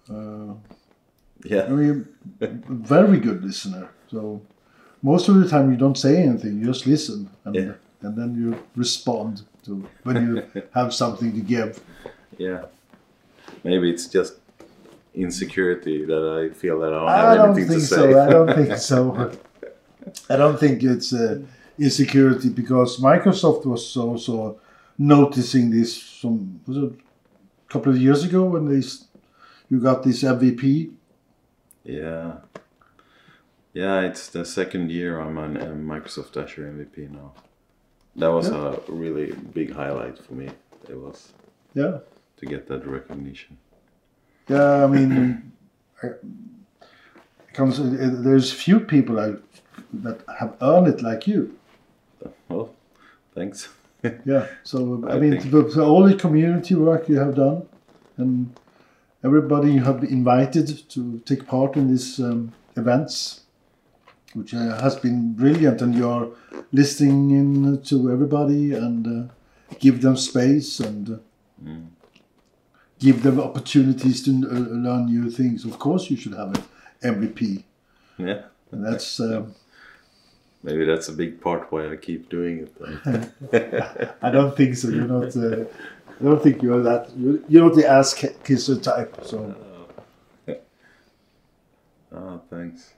Uh, 0.10 0.54
yeah 1.46 1.64
I 1.64 1.70
mean, 1.70 2.08
very 2.40 3.20
good 3.20 3.44
listener. 3.44 3.90
So 4.12 4.42
most 5.02 5.30
of 5.30 5.36
the 5.42 5.48
time 5.50 5.72
you 5.72 5.78
don't 5.78 5.98
say 5.98 6.18
anything, 6.22 6.60
you 6.60 6.66
just 6.66 6.86
listen, 6.86 7.30
and 7.46 7.56
Yeah. 7.56 7.74
and 8.02 8.16
then 8.16 8.36
you 8.36 8.56
respond 8.76 9.42
to 9.66 9.72
when 10.04 10.16
you 10.28 10.44
have 10.74 10.94
something 10.94 11.32
to 11.34 11.42
give. 11.42 11.80
yeah 12.38 12.66
maybe 13.64 13.90
it's 13.94 14.08
just 14.18 14.34
insecurity 15.14 16.06
that 16.06 16.24
i 16.42 16.54
feel 16.54 16.80
that 16.80 16.94
i 16.94 16.98
don't 17.00 17.08
have 17.10 17.26
I 17.28 17.36
don't 17.38 17.56
to 17.68 17.80
so. 17.82 18.24
I 18.26 18.30
don't 18.30 18.54
think 18.56 18.76
so. 18.92 19.32
I 20.30 20.36
don't 20.36 20.60
think 20.60 20.82
it's 20.84 21.14
uh, 21.14 21.40
insecurity 21.78 22.50
because 22.50 23.00
Microsoft 23.00 23.66
was 23.66 23.96
also 23.96 24.60
noticing 24.98 25.70
this 25.70 25.92
some 26.22 26.60
was 26.66 26.78
it 26.78 26.84
a 26.84 27.72
couple 27.74 27.92
of 27.92 27.98
years 28.02 28.24
ago 28.24 28.46
when 28.46 28.66
they 28.72 28.82
you 29.70 29.80
got 29.80 30.04
this 30.04 30.24
MVP. 30.24 30.92
yeah 31.84 32.38
Yeah, 33.74 34.02
it's 34.10 34.28
the 34.30 34.44
second 34.46 34.92
year 34.92 35.20
I'm 35.20 35.38
on 35.38 35.52
Microsoft 35.94 36.36
Azure 36.42 36.68
MVP 36.76 36.98
now. 37.12 37.34
That 38.16 38.32
was 38.38 38.50
Yeah. 38.50 38.76
a 38.88 38.92
really 38.92 39.28
big 39.54 39.70
highlight 39.74 40.18
for 40.26 40.34
me. 40.42 40.48
It 40.90 40.98
was 41.06 41.18
Yeah. 41.74 42.00
to 42.40 42.46
get 42.46 42.68
that 42.68 42.86
recognition. 42.88 43.58
Yeah, 44.48 44.84
I 44.84 44.88
mean, 44.88 45.52
I- 46.04 46.10
comes. 47.54 47.80
There's 48.24 48.52
few 48.52 48.80
people 48.80 49.20
I, 49.20 49.34
that 49.94 50.22
have 50.40 50.56
earned 50.62 50.88
it 50.88 51.02
like 51.02 51.28
you. 51.28 51.58
Well, 52.50 52.74
thanks. 53.36 53.70
Yeah. 54.26 54.48
So 54.64 55.04
I, 55.08 55.14
I 55.14 55.20
mean, 55.20 55.38
the, 55.52 55.62
the, 55.62 55.84
all 55.84 56.04
the 56.04 56.16
community 56.16 56.74
work 56.74 57.08
you 57.08 57.20
have 57.20 57.36
done, 57.36 57.68
and 58.18 58.52
everybody 59.24 59.74
you 59.74 59.84
have 59.84 60.04
invited 60.04 60.90
to 60.90 61.20
take 61.20 61.46
part 61.46 61.76
in 61.76 61.88
these 61.88 62.20
um, 62.20 62.52
events, 62.76 63.42
which 64.34 64.56
uh, 64.56 64.82
has 64.82 64.96
been 64.96 65.34
brilliant, 65.34 65.84
and 65.84 65.94
you're 65.94 66.30
listening 66.72 67.30
in 67.30 67.80
to 67.84 68.12
everybody 68.12 68.74
and 68.74 69.06
uh, 69.06 69.32
give 69.80 70.02
them 70.02 70.18
space 70.18 70.80
and. 70.80 71.10
Uh, 71.10 71.18
Mm. 71.64 71.90
Give 73.02 73.24
them 73.24 73.40
opportunities 73.40 74.22
to 74.26 74.30
uh, 74.32 74.54
learn 74.88 75.08
new 75.08 75.30
things. 75.32 75.66
Of 75.66 75.78
course, 75.80 76.10
you 76.12 76.16
should 76.18 76.34
have 76.34 76.56
an 76.56 76.64
MVP. 77.16 77.64
Yeah, 78.20 78.44
And 78.72 78.86
that's 78.86 79.20
um, 79.20 79.56
maybe 80.62 80.86
that's 80.86 81.10
a 81.10 81.14
big 81.14 81.42
part 81.42 81.72
why 81.72 81.92
I 81.92 81.96
keep 81.96 82.30
doing 82.30 82.68
it. 82.68 84.14
I 84.22 84.30
don't 84.30 84.56
think 84.56 84.76
so. 84.76 84.90
You're 84.90 85.08
not. 85.08 85.36
Uh, 85.36 85.66
I 86.20 86.24
don't 86.24 86.44
think 86.44 86.62
you're 86.62 86.84
that. 86.84 87.10
You're, 87.18 87.64
not 87.68 87.76
the 87.76 87.88
ass 87.90 88.14
ki- 88.14 88.36
kisser 88.44 88.78
type. 88.80 89.18
So 89.24 89.56
Oh, 92.14 92.42
thanks. 92.50 92.94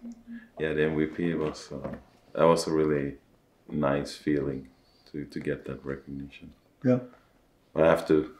Yeah, 0.59 0.73
the 0.73 0.81
MVP 0.81 1.37
was 1.37 1.69
uh, 1.71 1.89
that 2.33 2.43
was 2.45 2.67
a 2.67 2.71
really 2.71 3.15
nice 3.69 4.15
feeling 4.15 4.67
to 5.11 5.25
to 5.25 5.39
get 5.39 5.65
that 5.65 5.85
recognition. 5.85 6.51
yeah, 6.83 6.99
I 7.75 7.81
have 7.85 8.07
to. 8.07 8.33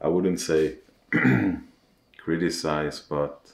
I 0.00 0.08
wouldn't 0.08 0.40
say 0.40 0.78
criticize, 2.18 3.00
but 3.00 3.52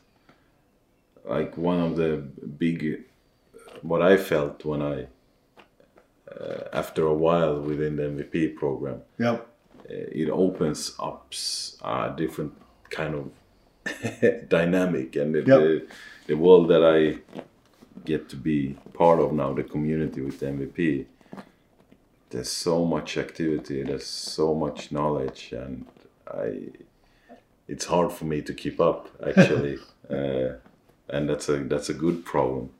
like 1.24 1.56
one 1.56 1.80
of 1.80 1.96
the 1.96 2.16
big 2.58 3.04
what 3.82 4.02
I 4.02 4.16
felt 4.16 4.64
when 4.64 4.82
I 4.82 5.06
uh, 6.32 6.68
after 6.72 7.04
a 7.06 7.14
while 7.14 7.60
within 7.60 7.96
the 7.96 8.04
MVP 8.04 8.56
program, 8.56 9.02
yeah, 9.18 9.32
uh, 9.32 9.38
it 9.88 10.30
opens 10.30 10.94
up 10.98 11.32
a 11.84 12.12
different 12.16 12.54
kind 12.90 13.14
of 13.14 13.30
dynamic 14.48 15.16
and 15.16 15.34
the, 15.34 15.38
Yep. 15.38 15.46
the, 15.46 15.86
the 16.28 16.34
world 16.36 16.68
that 16.68 16.82
I 16.84 17.18
get 18.04 18.28
to 18.30 18.36
be 18.36 18.76
part 18.94 19.20
of 19.20 19.32
now, 19.32 19.52
the 19.52 19.62
community 19.64 20.20
with 20.22 20.38
the 20.40 20.46
MVP. 20.46 21.06
There's 22.30 22.50
so 22.50 22.84
much 22.86 23.18
activity, 23.18 23.82
there's 23.82 24.06
so 24.06 24.54
much 24.54 24.90
knowledge, 24.90 25.52
and 25.52 25.84
I, 26.26 26.68
it's 27.68 27.84
hard 27.86 28.12
for 28.12 28.24
me 28.24 28.42
to 28.42 28.52
keep 28.54 28.80
up 28.80 29.08
actually, 29.26 29.78
uh, 30.10 30.54
and 31.08 31.28
that's 31.28 31.48
a 31.48 31.58
that's 31.64 31.88
a 31.88 31.94
good 31.94 32.24
problem. 32.24 32.70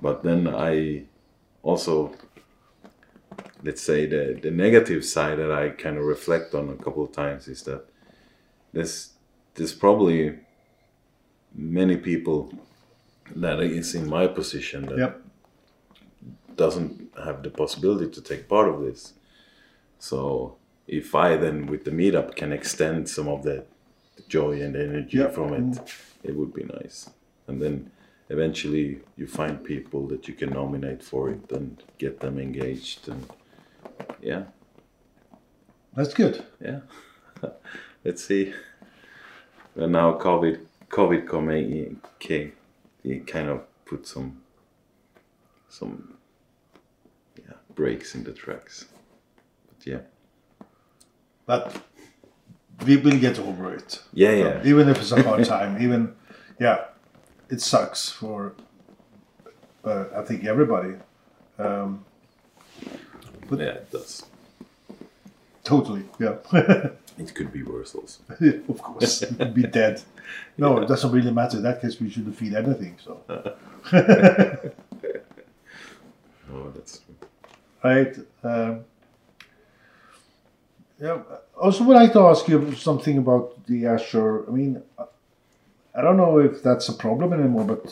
But 0.00 0.22
then 0.22 0.48
I 0.48 1.04
also 1.62 2.12
let's 3.62 3.82
say 3.82 4.06
the 4.06 4.38
the 4.40 4.50
negative 4.50 5.04
side 5.04 5.38
that 5.38 5.50
I 5.50 5.70
kind 5.70 5.96
of 5.98 6.04
reflect 6.04 6.54
on 6.54 6.68
a 6.70 6.76
couple 6.76 7.04
of 7.04 7.12
times 7.12 7.48
is 7.48 7.62
that 7.62 7.84
there's 8.72 9.10
there's 9.54 9.72
probably 9.72 10.38
many 11.54 11.96
people 11.96 12.52
that 13.34 13.60
is 13.60 13.94
in 13.94 14.08
my 14.08 14.26
position 14.26 14.86
that 14.86 14.98
Yep. 14.98 15.20
doesn't 16.56 17.10
have 17.24 17.42
the 17.42 17.50
possibility 17.50 18.10
to 18.10 18.20
take 18.20 18.48
part 18.48 18.68
of 18.68 18.80
this. 18.82 19.14
So 19.98 20.56
if 20.86 21.14
I 21.14 21.36
then 21.36 21.66
with 21.66 21.84
the 21.84 21.90
meetup 21.90 22.34
can 22.36 22.52
extend 22.52 23.08
some 23.08 23.28
of 23.28 23.42
the 23.42 23.64
joy 24.28 24.60
and 24.62 24.76
energy 24.76 25.18
Yep. 25.18 25.34
from 25.34 25.52
it, 25.54 25.78
it 26.22 26.36
would 26.36 26.52
be 26.54 26.64
nice. 26.64 27.10
And 27.46 27.60
then 27.60 27.90
eventually 28.30 29.00
you 29.16 29.26
find 29.26 29.62
people 29.62 30.06
that 30.08 30.26
you 30.28 30.34
can 30.34 30.50
nominate 30.50 31.02
for 31.02 31.30
it 31.30 31.50
and 31.52 31.82
get 31.98 32.20
them 32.20 32.38
engaged 32.38 33.08
and 33.08 33.26
yeah, 34.22 34.44
that's 35.94 36.14
good. 36.14 36.44
yeah. 36.60 36.80
Let's 38.04 38.24
see. 38.24 38.52
And 39.76 39.92
now 39.92 40.18
COVID, 40.18 40.60
COVID 40.88 41.26
coming, 41.28 42.00
came, 42.18 42.52
it 43.02 43.26
kind 43.26 43.48
of 43.48 43.62
put 43.84 44.06
some, 44.06 44.40
some, 45.68 46.14
yeah, 47.38 47.54
breaks 47.74 48.14
in 48.14 48.24
the 48.24 48.32
tracks. 48.32 48.86
But 49.68 49.86
yeah, 49.86 50.00
But 51.46 51.76
we 52.86 52.96
will 52.96 53.18
get 53.18 53.38
over 53.38 53.72
it. 53.74 54.02
yeah, 54.12 54.32
yeah, 54.32 54.62
Even 54.64 54.88
if 54.88 54.98
it's 54.98 55.12
a 55.12 55.22
hard 55.22 55.44
time. 55.44 55.80
Even 55.82 56.14
yeah, 56.60 56.84
it 57.50 57.60
sucks 57.60 58.10
for. 58.10 58.54
Uh, 59.84 60.04
I 60.16 60.22
think 60.22 60.44
everybody. 60.44 60.94
Um, 61.58 62.04
but 63.48 63.58
yeah. 63.58 63.66
It 63.66 63.90
does. 63.90 64.24
totally. 65.62 66.04
Yeah. 66.18 66.36
It 67.16 67.32
could 67.32 67.52
be 67.52 67.62
worse 67.62 67.94
also. 67.94 68.22
of 68.68 68.82
course, 68.82 69.22
It 69.22 69.38
could 69.38 69.54
be 69.54 69.62
dead. 69.62 70.02
No, 70.58 70.78
it 70.78 70.88
doesn't 70.88 71.12
really 71.12 71.30
matter. 71.30 71.58
In 71.58 71.62
that 71.62 71.80
case, 71.80 72.00
we 72.00 72.10
shouldn't 72.10 72.34
feel 72.36 72.56
anything. 72.56 72.98
So, 73.04 73.20
Oh, 76.52 76.70
that's 76.74 76.98
true. 76.98 77.14
right. 77.84 78.16
Um, 78.42 78.84
yeah. 81.04 81.18
Also, 81.60 81.84
would 81.84 81.96
like 81.96 82.12
to 82.14 82.20
ask 82.20 82.48
you 82.48 82.72
something 82.74 83.18
about 83.18 83.66
the 83.66 83.86
Azure. 83.86 84.48
I 84.48 84.50
mean, 84.50 84.82
I 85.94 86.00
don't 86.00 86.16
know 86.16 86.38
if 86.38 86.62
that's 86.62 86.88
a 86.88 86.94
problem 86.94 87.32
anymore, 87.32 87.64
but 87.64 87.84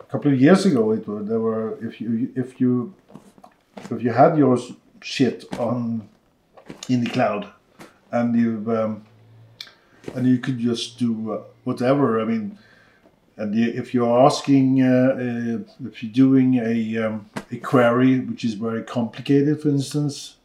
a 0.00 0.04
couple 0.04 0.32
of 0.32 0.40
years 0.40 0.64
ago, 0.66 0.92
it 0.92 1.06
were, 1.06 1.22
there 1.22 1.40
were 1.40 1.78
if 1.84 2.00
you 2.00 2.32
if 2.34 2.60
you 2.60 2.94
if 3.90 4.02
you 4.02 4.12
had 4.12 4.38
your 4.38 4.58
shit 5.02 5.44
on 5.58 6.08
in 6.88 7.04
the 7.04 7.10
cloud, 7.10 7.42
and 8.10 8.34
you 8.40 8.50
um, 8.76 9.04
and 10.14 10.26
you 10.26 10.38
could 10.38 10.58
just 10.58 10.98
do 10.98 11.32
uh, 11.32 11.42
whatever. 11.64 12.20
I 12.20 12.24
mean, 12.24 12.58
and 13.36 13.54
if 13.54 13.92
you're 13.94 14.26
asking, 14.26 14.82
uh, 14.82 14.88
uh, 14.88 15.86
if 15.88 16.02
you're 16.02 16.18
doing 16.24 16.54
a 16.56 17.04
um, 17.04 17.30
a 17.52 17.58
query 17.58 18.20
which 18.20 18.42
is 18.44 18.54
very 18.54 18.82
complicated, 18.82 19.60
for 19.60 19.68
instance, 19.68 20.36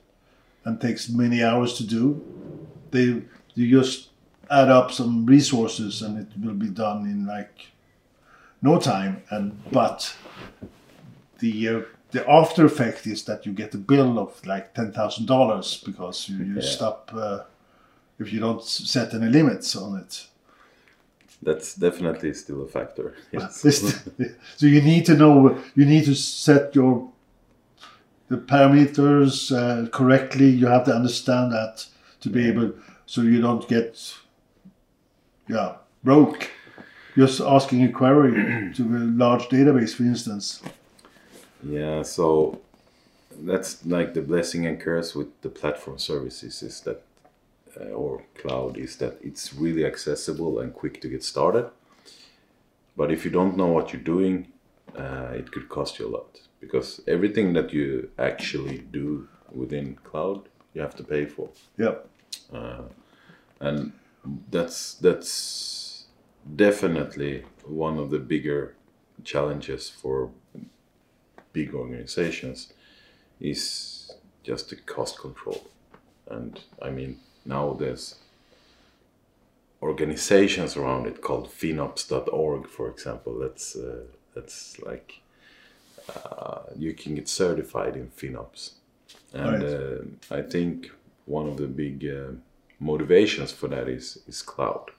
and 0.65 0.81
takes 0.81 1.09
many 1.09 1.43
hours 1.43 1.75
to 1.75 1.85
do, 1.87 2.21
they 2.91 3.21
you 3.53 3.79
just 3.79 4.09
add 4.49 4.69
up 4.69 4.91
some 4.91 5.25
resources 5.25 6.01
and 6.01 6.19
it 6.19 6.27
will 6.43 6.53
be 6.55 6.69
done 6.69 7.05
in 7.05 7.25
like 7.25 7.67
no 8.61 8.79
time. 8.79 9.23
And 9.29 9.57
but 9.71 10.15
the 11.39 11.69
uh, 11.69 11.81
the 12.11 12.29
after 12.29 12.65
effect 12.65 13.07
is 13.07 13.23
that 13.25 13.45
you 13.45 13.53
get 13.53 13.73
a 13.73 13.77
bill 13.77 14.19
of 14.19 14.45
like 14.45 14.73
ten 14.73 14.91
thousand 14.91 15.25
dollars 15.27 15.81
because 15.85 16.29
you, 16.29 16.37
you 16.37 16.55
Yeah. 16.55 16.61
stop 16.61 17.11
uh, 17.13 17.39
if 18.19 18.31
you 18.33 18.39
don't 18.39 18.63
set 18.63 19.13
any 19.13 19.27
limits 19.27 19.75
on 19.75 19.99
it. 19.99 20.27
That's 21.41 21.75
definitely 21.75 22.33
still 22.33 22.63
a 22.63 22.67
factor. 22.67 23.13
Yes. 23.31 23.61
so 24.57 24.65
you 24.65 24.81
need 24.81 25.05
to 25.05 25.15
know 25.15 25.61
you 25.75 25.85
need 25.85 26.05
to 26.05 26.15
set 26.15 26.75
your 26.75 27.11
the 28.27 28.37
parameters 28.37 29.51
uh, 29.55 29.87
correctly 29.89 30.49
you 30.49 30.67
have 30.67 30.83
to 30.85 30.93
understand 30.93 31.51
that 31.51 31.85
to 32.21 32.29
be 32.29 32.47
able 32.47 32.73
so 33.05 33.21
you 33.21 33.41
don't 33.41 33.67
get 33.67 34.15
yeah 35.47 35.75
broke. 36.03 36.51
Just 37.15 37.39
asking 37.39 37.83
a 37.83 37.91
query 37.91 38.73
to 38.75 38.83
a 38.83 38.99
large 39.23 39.43
database 39.43 39.95
for 39.95 40.03
instance. 40.03 40.61
Yeah, 41.63 42.03
so 42.03 42.61
that's 43.39 43.85
like 43.85 44.13
the 44.13 44.21
blessing 44.21 44.65
and 44.65 44.79
curse 44.79 45.15
with 45.15 45.29
the 45.41 45.49
platform 45.49 45.97
services 45.97 46.61
is 46.61 46.81
that, 46.81 47.03
uh, 47.79 47.85
or 47.85 48.23
cloud, 48.35 48.77
is 48.77 48.97
that 48.97 49.17
it's 49.21 49.53
really 49.53 49.85
accessible 49.85 50.59
and 50.59 50.73
quick 50.73 51.01
to 51.01 51.07
get 51.07 51.23
started. 51.23 51.69
But 52.97 53.11
if 53.11 53.25
you 53.25 53.31
don't 53.31 53.57
know 53.57 53.67
what 53.67 53.93
you're 53.93 54.01
doing, 54.01 54.47
uh, 54.95 55.31
it 55.33 55.51
could 55.51 55.69
cost 55.69 55.99
you 55.99 56.07
a 56.07 56.11
lot 56.17 56.44
because 56.59 57.01
everything 57.07 57.53
that 57.53 57.73
you 57.73 58.09
actually 58.17 58.79
do 58.91 59.27
within 59.51 59.95
cloud, 60.03 60.49
you 60.73 60.81
have 60.81 60.95
to 60.95 61.03
pay 61.03 61.25
for, 61.25 61.49
yeah 61.77 61.95
and 63.59 63.93
that's 64.51 64.95
that's 64.95 66.05
definitely 66.55 67.43
one 67.63 67.97
of 67.97 68.09
the 68.09 68.19
bigger 68.19 68.75
challenges 69.23 69.89
for 69.89 70.31
big 71.53 71.73
organizations 71.73 72.73
is 73.39 74.11
just 74.43 74.69
the 74.69 74.75
cost 74.75 75.19
control. 75.19 75.67
And 76.27 76.59
I 76.81 76.89
mean, 76.89 77.19
now 77.45 77.73
there's 77.73 78.15
organizations 79.81 80.75
around 80.75 81.07
it 81.07 81.21
called 81.21 81.49
finops.org, 81.49 82.67
for 82.67 82.89
example, 82.89 83.39
that's 83.39 83.75
uh, 83.75 84.03
that's 84.33 84.79
like 84.79 85.21
uh, 86.13 86.61
you 86.77 86.93
can 86.93 87.15
get 87.15 87.27
certified 87.27 87.95
in 87.95 88.07
FinOps, 88.09 88.71
and 89.33 89.63
Right. 89.63 89.63
uh, 89.63 90.35
I 90.39 90.41
think 90.41 90.91
one 91.25 91.47
of 91.47 91.57
the 91.57 91.67
big 91.67 92.05
uh, 92.05 92.31
motivations 92.79 93.51
for 93.51 93.67
that 93.69 93.87
is 93.87 94.19
is 94.27 94.41
cloud. 94.41 94.91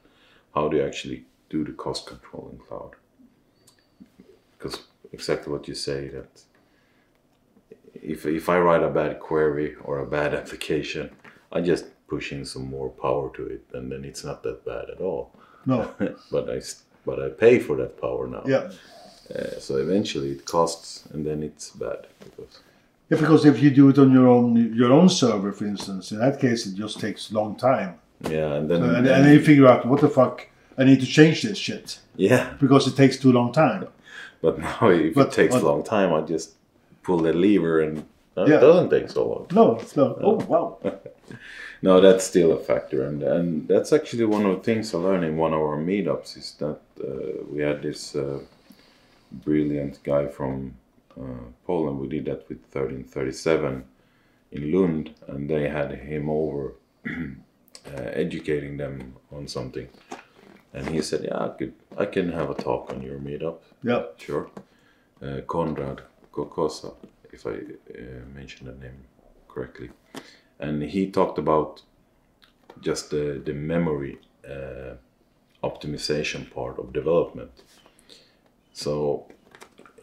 How 0.55 0.69
do 0.69 0.77
you 0.77 0.83
actually 0.87 1.25
do 1.51 1.65
the 1.65 1.73
cost 1.73 2.07
control 2.07 2.49
in 2.53 2.59
cloud? 2.59 2.93
Because 4.59 4.83
exactly 5.13 5.53
what 5.53 5.69
you 5.69 5.75
say 5.75 6.09
that 6.09 6.43
if 8.03 8.27
if 8.27 8.49
I 8.49 8.59
write 8.59 8.83
a 8.83 8.91
bad 8.91 9.21
query 9.21 9.75
or 9.85 9.99
a 9.99 10.07
bad 10.07 10.35
application, 10.41 11.11
I 11.53 11.61
just 11.61 11.85
push 12.09 12.33
in 12.33 12.45
some 12.45 12.69
more 12.71 12.91
power 12.91 13.31
to 13.37 13.47
it, 13.47 13.65
and 13.75 13.91
then 13.91 14.05
it's 14.05 14.25
not 14.25 14.43
that 14.43 14.65
bad 14.65 14.91
at 14.91 15.01
all. 15.01 15.31
No. 15.67 15.91
but 16.31 16.49
I 16.51 16.61
but 17.05 17.21
I 17.23 17.29
pay 17.29 17.59
for 17.59 17.77
that 17.77 18.01
power 18.01 18.27
now. 18.27 18.43
Yeah. 18.47 18.71
Uh, 19.35 19.59
so 19.59 19.77
eventually 19.77 20.31
it 20.31 20.45
costs, 20.45 21.05
and 21.13 21.27
then 21.27 21.43
it's 21.43 21.71
bad 21.71 22.07
because 22.25 22.61
Yeah, 23.11 23.19
because 23.21 23.45
if 23.45 23.63
you 23.63 23.71
do 23.71 23.89
it 23.89 23.99
on 23.99 24.13
your 24.13 24.29
own 24.29 24.75
your 24.75 24.93
own 24.93 25.09
server, 25.09 25.53
for 25.53 25.67
instance, 25.67 26.13
in 26.13 26.19
that 26.19 26.41
case 26.41 26.67
it 26.67 26.75
just 26.77 27.01
takes 27.01 27.31
a 27.31 27.35
long 27.35 27.57
time, 27.57 27.95
yeah, 28.31 28.55
and 28.55 28.71
then, 28.71 28.83
and, 28.83 29.07
then 29.07 29.15
and 29.15 29.25
then 29.25 29.33
you 29.35 29.41
figure 29.45 29.67
out 29.67 29.87
what 29.87 30.01
the 30.01 30.09
fuck 30.09 30.49
I 30.79 30.85
need 30.85 31.01
to 31.01 31.07
change 31.07 31.43
this 31.43 31.59
shit 31.59 31.99
yeah. 32.17 32.53
because 32.61 32.87
it 32.87 32.97
takes 32.97 33.17
too 33.19 33.33
long 33.33 33.53
time. 33.53 33.89
But 34.43 34.59
now 34.59 34.89
if 34.91 35.15
But- 35.15 35.29
it 35.29 35.33
takes 35.33 35.55
a 35.55 35.65
long 35.65 35.83
time, 35.83 36.13
I 36.13 36.21
just 36.21 36.51
pull 37.03 37.19
the 37.19 37.33
lever, 37.33 37.81
and 37.81 38.05
uh, 38.37 38.45
Yeah. 38.47 38.57
it 38.59 38.61
doesn't 38.61 38.91
take 38.91 39.11
so 39.11 39.27
long. 39.29 39.47
No, 39.53 39.77
it's 39.81 39.97
not. 39.97 40.19
Oh 40.23 40.37
wow. 40.49 40.79
No, 41.83 42.01
that's 42.01 42.25
still 42.25 42.53
a 42.53 42.59
factor, 42.59 43.05
and 43.07 43.23
and 43.23 43.69
that's 43.69 43.93
actually 43.93 44.25
one 44.25 44.47
of 44.47 44.57
the 44.57 44.63
things 44.63 44.95
I 44.95 44.99
learned 44.99 45.25
in 45.25 45.37
one 45.37 45.53
of 45.53 45.61
our 45.61 45.77
meetups 45.77 46.37
is 46.37 46.55
that 46.59 46.81
uh, 47.01 47.45
we 47.53 47.61
had 47.63 47.83
this 47.83 48.17
uh, 48.17 48.39
brilliant 49.31 50.03
guy 50.03 50.27
from 50.27 50.75
uh, 51.19 51.51
Poland. 51.67 52.01
We 52.01 52.09
did 52.09 52.27
that 52.27 52.49
with 52.49 52.59
1337 52.73 53.85
in 54.53 54.73
Lund, 54.73 55.15
and 55.27 55.49
they 55.49 55.69
had 55.69 55.93
him 55.93 56.29
over 56.31 56.75
uh, 57.07 57.31
educating 57.97 58.77
them 58.77 59.17
on 59.33 59.49
something. 59.49 59.89
And 60.73 60.89
he 60.89 61.03
said, 61.03 61.25
"Yeah, 61.25 61.39
I 61.39 61.49
could, 61.49 61.75
I 61.97 62.07
can 62.07 62.33
have 62.33 62.51
a 62.51 62.55
talk 62.55 62.91
on 62.91 63.03
your 63.03 63.19
meetup." 63.19 63.59
Yeah. 63.83 64.05
Sure. 64.17 64.51
Uh, 65.23 65.41
Konrad 65.47 66.03
Kokosa, 66.33 66.95
if 67.33 67.47
I 67.47 67.51
uh, 67.51 68.27
mention 68.35 68.67
the 68.67 68.75
name 68.75 69.05
correctly. 69.49 69.91
And 70.59 70.83
he 70.83 71.11
talked 71.11 71.39
about 71.39 71.83
just 72.81 73.11
the, 73.11 73.41
the 73.45 73.55
memory 73.55 74.19
uh, 74.47 74.95
optimization 75.65 76.51
part 76.51 76.79
of 76.79 76.93
development. 76.93 77.63
So, 78.77 79.27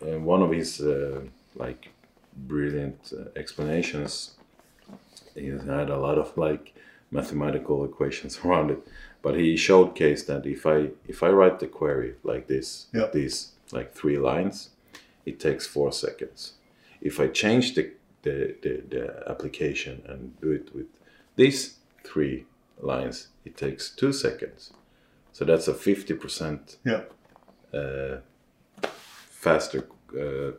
one 0.02 0.42
of 0.42 0.52
his 0.52 0.82
uh, 0.82 1.22
like 1.56 1.90
brilliant 2.36 3.14
uh, 3.14 3.30
explanations, 3.40 4.32
he 5.36 5.48
had 5.50 5.90
a 5.92 6.00
lot 6.00 6.18
of 6.18 6.36
like 6.38 6.74
mathematical 7.12 7.86
equations 7.86 8.40
around 8.46 8.72
it, 8.72 8.80
but 9.22 9.36
he 9.36 9.54
showcased 9.56 10.26
that 10.26 10.46
if 10.48 10.66
I 10.66 10.90
if 11.08 11.22
I 11.22 11.30
write 11.30 11.60
the 11.60 11.68
query 11.68 12.16
like 12.24 12.48
this, 12.48 12.88
Yeah. 12.94 13.10
these 13.14 13.52
like 13.72 13.94
three 13.94 14.18
lines, 14.18 14.70
it 15.26 15.40
takes 15.40 15.68
four 15.68 15.92
seconds. 15.92 16.54
If 17.00 17.20
I 17.20 17.28
change 17.28 17.76
the 17.76 17.92
the, 18.24 18.56
the, 18.64 18.74
the 18.90 19.24
application 19.30 20.02
and 20.08 20.20
do 20.42 20.52
it 20.52 20.74
with 20.74 20.88
these 21.36 21.78
three 22.04 22.46
lines, 22.82 23.28
it 23.46 23.56
takes 23.56 23.92
two 23.96 24.14
seconds. 24.14 24.72
So 25.32 25.46
that's 25.46 25.68
a 25.68 25.74
fifty 25.76 26.16
percent 26.16 26.78
Yeah. 26.84 27.02
uh, 27.72 28.18
faster 29.48 29.82
uh, 30.24 30.52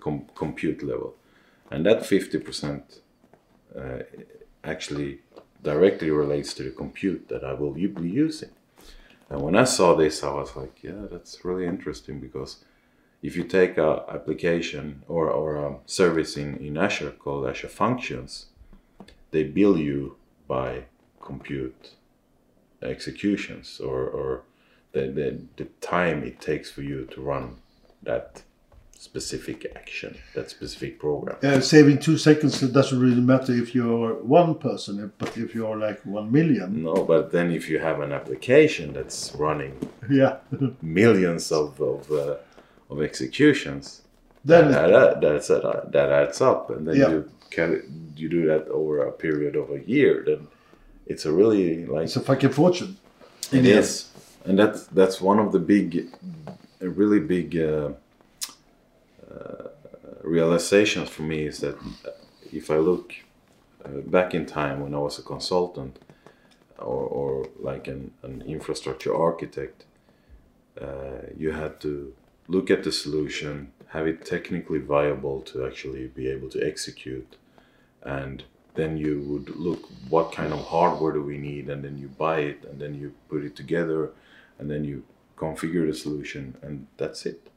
com- 0.00 0.26
compute 0.34 0.82
level, 0.82 1.10
and 1.70 1.84
that 1.86 2.06
fifty 2.06 2.38
percent 2.38 3.00
uh, 3.80 4.02
actually 4.62 5.20
directly 5.62 6.10
relates 6.10 6.54
to 6.54 6.62
the 6.62 6.70
compute 6.70 7.28
that 7.28 7.42
I 7.42 7.52
will 7.60 7.72
be 7.72 8.10
using. 8.26 8.50
And 9.28 9.40
when 9.42 9.56
I 9.56 9.64
saw 9.64 9.94
this, 9.94 10.22
I 10.22 10.32
was 10.32 10.54
like, 10.54 10.76
yeah, 10.82 11.06
that's 11.10 11.44
really 11.44 11.66
interesting 11.66 12.20
because 12.20 12.64
if 13.22 13.36
you 13.36 13.44
take 13.44 13.76
an 13.76 13.98
application 14.08 15.02
or, 15.08 15.28
or 15.30 15.56
a 15.56 15.76
service 15.86 16.36
in, 16.36 16.56
in 16.58 16.76
Azure 16.76 17.10
called 17.10 17.48
Azure 17.48 17.68
Functions, 17.68 18.46
they 19.32 19.42
bill 19.42 19.76
you 19.76 20.16
by 20.46 20.84
compute 21.20 21.94
executions 22.82 23.80
or, 23.80 24.00
or 24.18 24.42
the, 24.92 25.02
the, 25.18 25.28
the 25.56 25.64
time 25.80 26.22
it 26.22 26.40
takes 26.40 26.70
for 26.70 26.82
you 26.82 27.06
to 27.06 27.20
run 27.20 27.56
that 28.06 28.42
specific 28.98 29.66
action, 29.76 30.16
that 30.34 30.50
specific 30.50 30.98
program. 30.98 31.36
Uh, 31.42 31.60
saving 31.60 31.98
two 31.98 32.16
seconds 32.16 32.62
it 32.62 32.72
doesn't 32.72 32.98
really 33.00 33.20
matter 33.20 33.52
if 33.52 33.74
you're 33.74 34.14
one 34.14 34.54
person, 34.54 35.12
but 35.18 35.36
if 35.36 35.54
you're 35.54 35.76
like 35.76 36.00
one 36.04 36.32
million, 36.32 36.82
No, 36.82 37.04
but 37.04 37.30
then 37.30 37.50
if 37.50 37.68
you 37.68 37.78
have 37.78 38.00
an 38.00 38.12
application 38.12 38.92
that's 38.94 39.32
running 39.34 39.74
yeah, 40.10 40.36
millions 40.82 41.52
of 41.52 41.80
of, 41.80 42.10
uh, 42.10 42.36
of 42.90 43.02
executions, 43.02 44.02
then 44.44 44.70
that, 44.72 44.88
that, 44.88 45.20
that's 45.20 45.48
that, 45.48 45.92
that 45.92 46.10
adds 46.10 46.40
up, 46.40 46.70
and 46.70 46.86
then 46.88 46.96
Yeah. 46.96 47.10
you 47.10 47.30
can 47.50 47.68
you 48.16 48.28
do 48.28 48.46
that 48.46 48.66
over 48.68 48.94
a 49.06 49.12
period 49.12 49.54
of 49.56 49.70
a 49.70 49.80
year, 49.86 50.22
then 50.26 50.48
it's 51.06 51.26
a 51.26 51.32
really 51.32 51.84
like 51.86 52.04
it's 52.04 52.16
a 52.16 52.20
fucking 52.20 52.50
fortune. 52.52 52.96
It 53.52 53.64
Yeah. 53.64 53.84
and 54.48 54.58
that's 54.58 54.80
that's 54.86 55.20
one 55.20 55.38
of 55.44 55.52
the 55.52 55.58
big, 55.74 56.08
a 56.80 56.88
really 56.88 57.20
big 57.20 57.56
uh, 57.56 57.90
uh, 59.30 59.68
realizations 60.22 61.08
for 61.08 61.22
me 61.22 61.44
is 61.44 61.58
that 61.58 61.76
if 62.52 62.70
I 62.70 62.76
look 62.76 63.14
uh, 63.84 64.00
back 64.06 64.34
in 64.34 64.46
time 64.46 64.80
when 64.80 64.94
I 64.94 64.98
was 64.98 65.18
a 65.18 65.22
consultant 65.22 65.98
or, 66.78 67.06
or 67.06 67.48
like 67.58 67.88
an, 67.88 68.12
an 68.22 68.42
infrastructure 68.42 69.14
architect, 69.14 69.84
uh, 70.80 71.30
you 71.36 71.52
had 71.52 71.80
to 71.80 72.12
look 72.48 72.70
at 72.70 72.84
the 72.84 72.92
solution, 72.92 73.72
have 73.88 74.06
it 74.06 74.24
technically 74.24 74.78
viable 74.78 75.40
to 75.42 75.66
actually 75.66 76.06
be 76.08 76.28
able 76.28 76.48
to 76.50 76.64
execute, 76.64 77.36
and 78.02 78.44
then 78.74 78.96
you 78.96 79.22
would 79.22 79.56
look 79.56 79.88
what 80.08 80.32
kind 80.32 80.52
of 80.52 80.60
hardware 80.66 81.12
do 81.12 81.22
we 81.22 81.38
need 81.38 81.68
and 81.68 81.82
then 81.82 81.98
you 81.98 82.08
buy 82.08 82.40
it 82.40 82.62
and 82.64 82.78
then 82.80 82.94
you 82.94 83.12
put 83.28 83.42
it 83.42 83.56
together 83.56 84.10
and 84.58 84.70
then 84.70 84.84
you 84.84 85.02
configure 85.36 85.86
the 85.86 85.94
solution 85.94 86.56
and 86.62 86.86
that's 86.96 87.26
it 87.26 87.50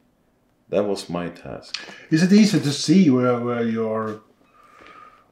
that 0.69 0.83
was 0.83 1.09
my 1.09 1.29
task 1.29 1.79
Is 2.11 2.23
it 2.23 2.31
easy 2.33 2.59
to 2.59 2.71
see 2.71 3.09
where, 3.09 3.39
where 3.39 3.63
your 3.63 4.21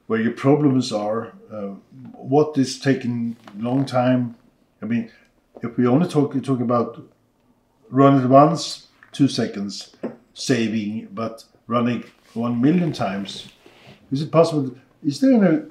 where 0.07 0.21
your 0.21 0.31
problems 0.31 0.91
are? 0.91 1.33
Uh, 1.51 1.75
what 2.13 2.57
is 2.57 2.79
taking 2.79 3.35
long 3.57 3.85
time? 3.85 4.35
I 4.81 4.85
mean, 4.85 5.11
if 5.61 5.77
we 5.77 5.85
only 5.85 6.07
talk 6.07 6.41
talk 6.43 6.59
about 6.59 7.01
run 7.89 8.21
it 8.21 8.27
once, 8.27 8.87
two 9.11 9.27
seconds 9.27 9.95
saving, 10.33 11.09
but 11.11 11.43
running 11.67 12.03
one 12.33 12.61
million 12.61 12.91
times, 12.91 13.49
is 14.11 14.21
it 14.21 14.31
possible? 14.31 14.75
Is 15.03 15.19
there 15.19 15.33
any 15.33 15.63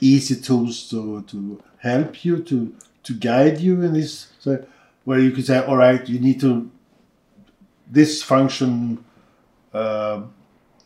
easy 0.00 0.36
tools 0.40 0.88
to 0.90 1.22
to 1.22 1.62
help 1.78 2.24
you 2.24 2.42
to 2.42 2.74
to 3.04 3.14
guide 3.14 3.58
you 3.60 3.80
in 3.82 3.92
this? 3.94 4.32
So 4.40 4.64
where 5.08 5.20
you 5.20 5.30
could 5.30 5.46
say, 5.46 5.58
all 5.64 5.78
right, 5.78 6.06
you 6.06 6.18
need 6.20 6.38
to 6.38 6.70
this 7.90 8.22
function 8.22 9.02
uh, 9.72 10.20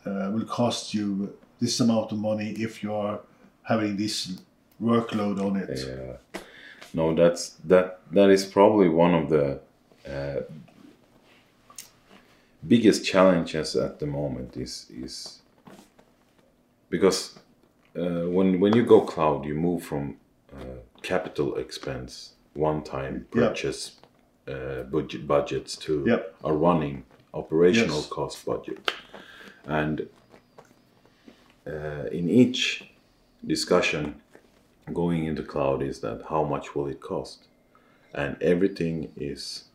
uh, 0.05 0.29
will 0.33 0.45
cost 0.45 0.93
you 0.93 1.35
this 1.59 1.81
amount 1.81 2.09
of 2.13 2.17
money 2.17 2.51
if 2.51 2.81
you 2.81 2.93
are 2.93 3.19
having 3.63 3.97
this 3.97 4.39
workload 4.81 5.41
on 5.45 5.57
it. 5.57 5.77
yeah 5.77 6.41
no 6.93 7.13
that's 7.13 7.49
that 7.71 7.99
that 8.11 8.29
is 8.29 8.45
probably 8.45 8.87
one 8.87 9.13
of 9.13 9.29
the 9.29 9.59
uh, 10.07 10.39
biggest 12.65 13.03
challenges 13.05 13.75
at 13.75 13.99
the 13.99 14.05
moment 14.05 14.55
is 14.55 14.87
is 15.03 15.41
because 16.89 17.19
uh, 17.99 18.23
when 18.35 18.61
when 18.61 18.73
you 18.73 18.85
go 18.85 19.01
cloud 19.01 19.43
you 19.43 19.55
move 19.55 19.83
from 19.83 20.15
uh, 20.55 20.79
capital 21.01 21.55
expense 21.57 22.35
one 22.53 22.81
time 22.83 23.27
purchase 23.29 23.99
uh, 24.47 24.83
budget 24.83 25.27
budgets 25.27 25.75
to 25.77 26.03
Yep. 26.07 26.35
a 26.43 26.53
running 26.53 27.03
operational 27.33 27.97
Yes. 28.01 28.09
cost 28.09 28.45
budget 28.45 28.91
and 29.65 30.07
uh, 31.67 32.05
in 32.11 32.29
each 32.29 32.89
discussion 33.45 34.15
going 34.93 35.25
into 35.25 35.43
cloud 35.43 35.81
is 35.81 35.99
that 36.01 36.21
how 36.29 36.43
much 36.43 36.75
will 36.75 36.87
it 36.87 36.99
cost 36.99 37.45
and 38.13 38.35
everything 38.41 39.11
is 39.15 39.65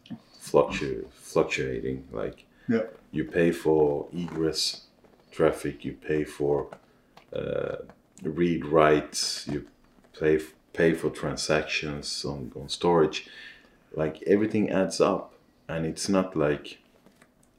fluctu- 0.41 1.07
fluctuating 1.13 2.05
like 2.13 2.45
Yeah. 2.69 2.83
you 3.11 3.25
pay 3.25 3.51
for 3.53 4.07
egress 4.13 4.83
traffic 5.33 5.85
you 5.85 5.93
pay 5.95 6.25
for 6.25 6.69
uh, 7.33 7.77
read 8.23 8.65
writes 8.67 9.47
you 9.51 9.67
pay 10.19 10.39
pay 10.73 10.93
for 10.95 11.11
transactions 11.11 12.25
on, 12.25 12.53
on 12.55 12.69
storage 12.69 13.27
like 13.95 14.23
everything 14.27 14.71
adds 14.71 15.01
up 15.01 15.35
and 15.69 15.85
it's 15.87 16.09
not 16.09 16.37
like 16.37 16.79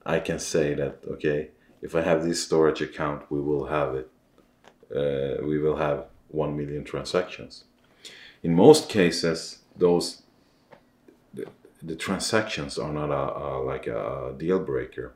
I 0.05 0.19
can 0.19 0.39
say 0.39 0.73
that 0.73 0.99
okay, 1.07 1.49
if 1.81 1.95
I 1.95 2.01
have 2.01 2.23
this 2.23 2.43
storage 2.43 2.81
account, 2.81 3.29
we 3.29 3.39
will 3.39 3.67
have 3.67 3.95
it. 3.95 4.09
Uh, 4.93 5.45
we 5.45 5.59
will 5.59 5.77
have 5.77 6.05
one 6.29 6.57
million 6.57 6.83
transactions. 6.83 7.63
In 8.41 8.55
most 8.55 8.89
cases, 8.89 9.59
those 9.75 10.23
the, 11.33 11.45
the 11.81 11.95
transactions 11.95 12.77
are 12.77 12.91
not 12.91 13.11
a, 13.11 13.37
a 13.43 13.47
like 13.63 13.87
a 13.87 14.33
deal 14.37 14.59
breaker, 14.59 15.13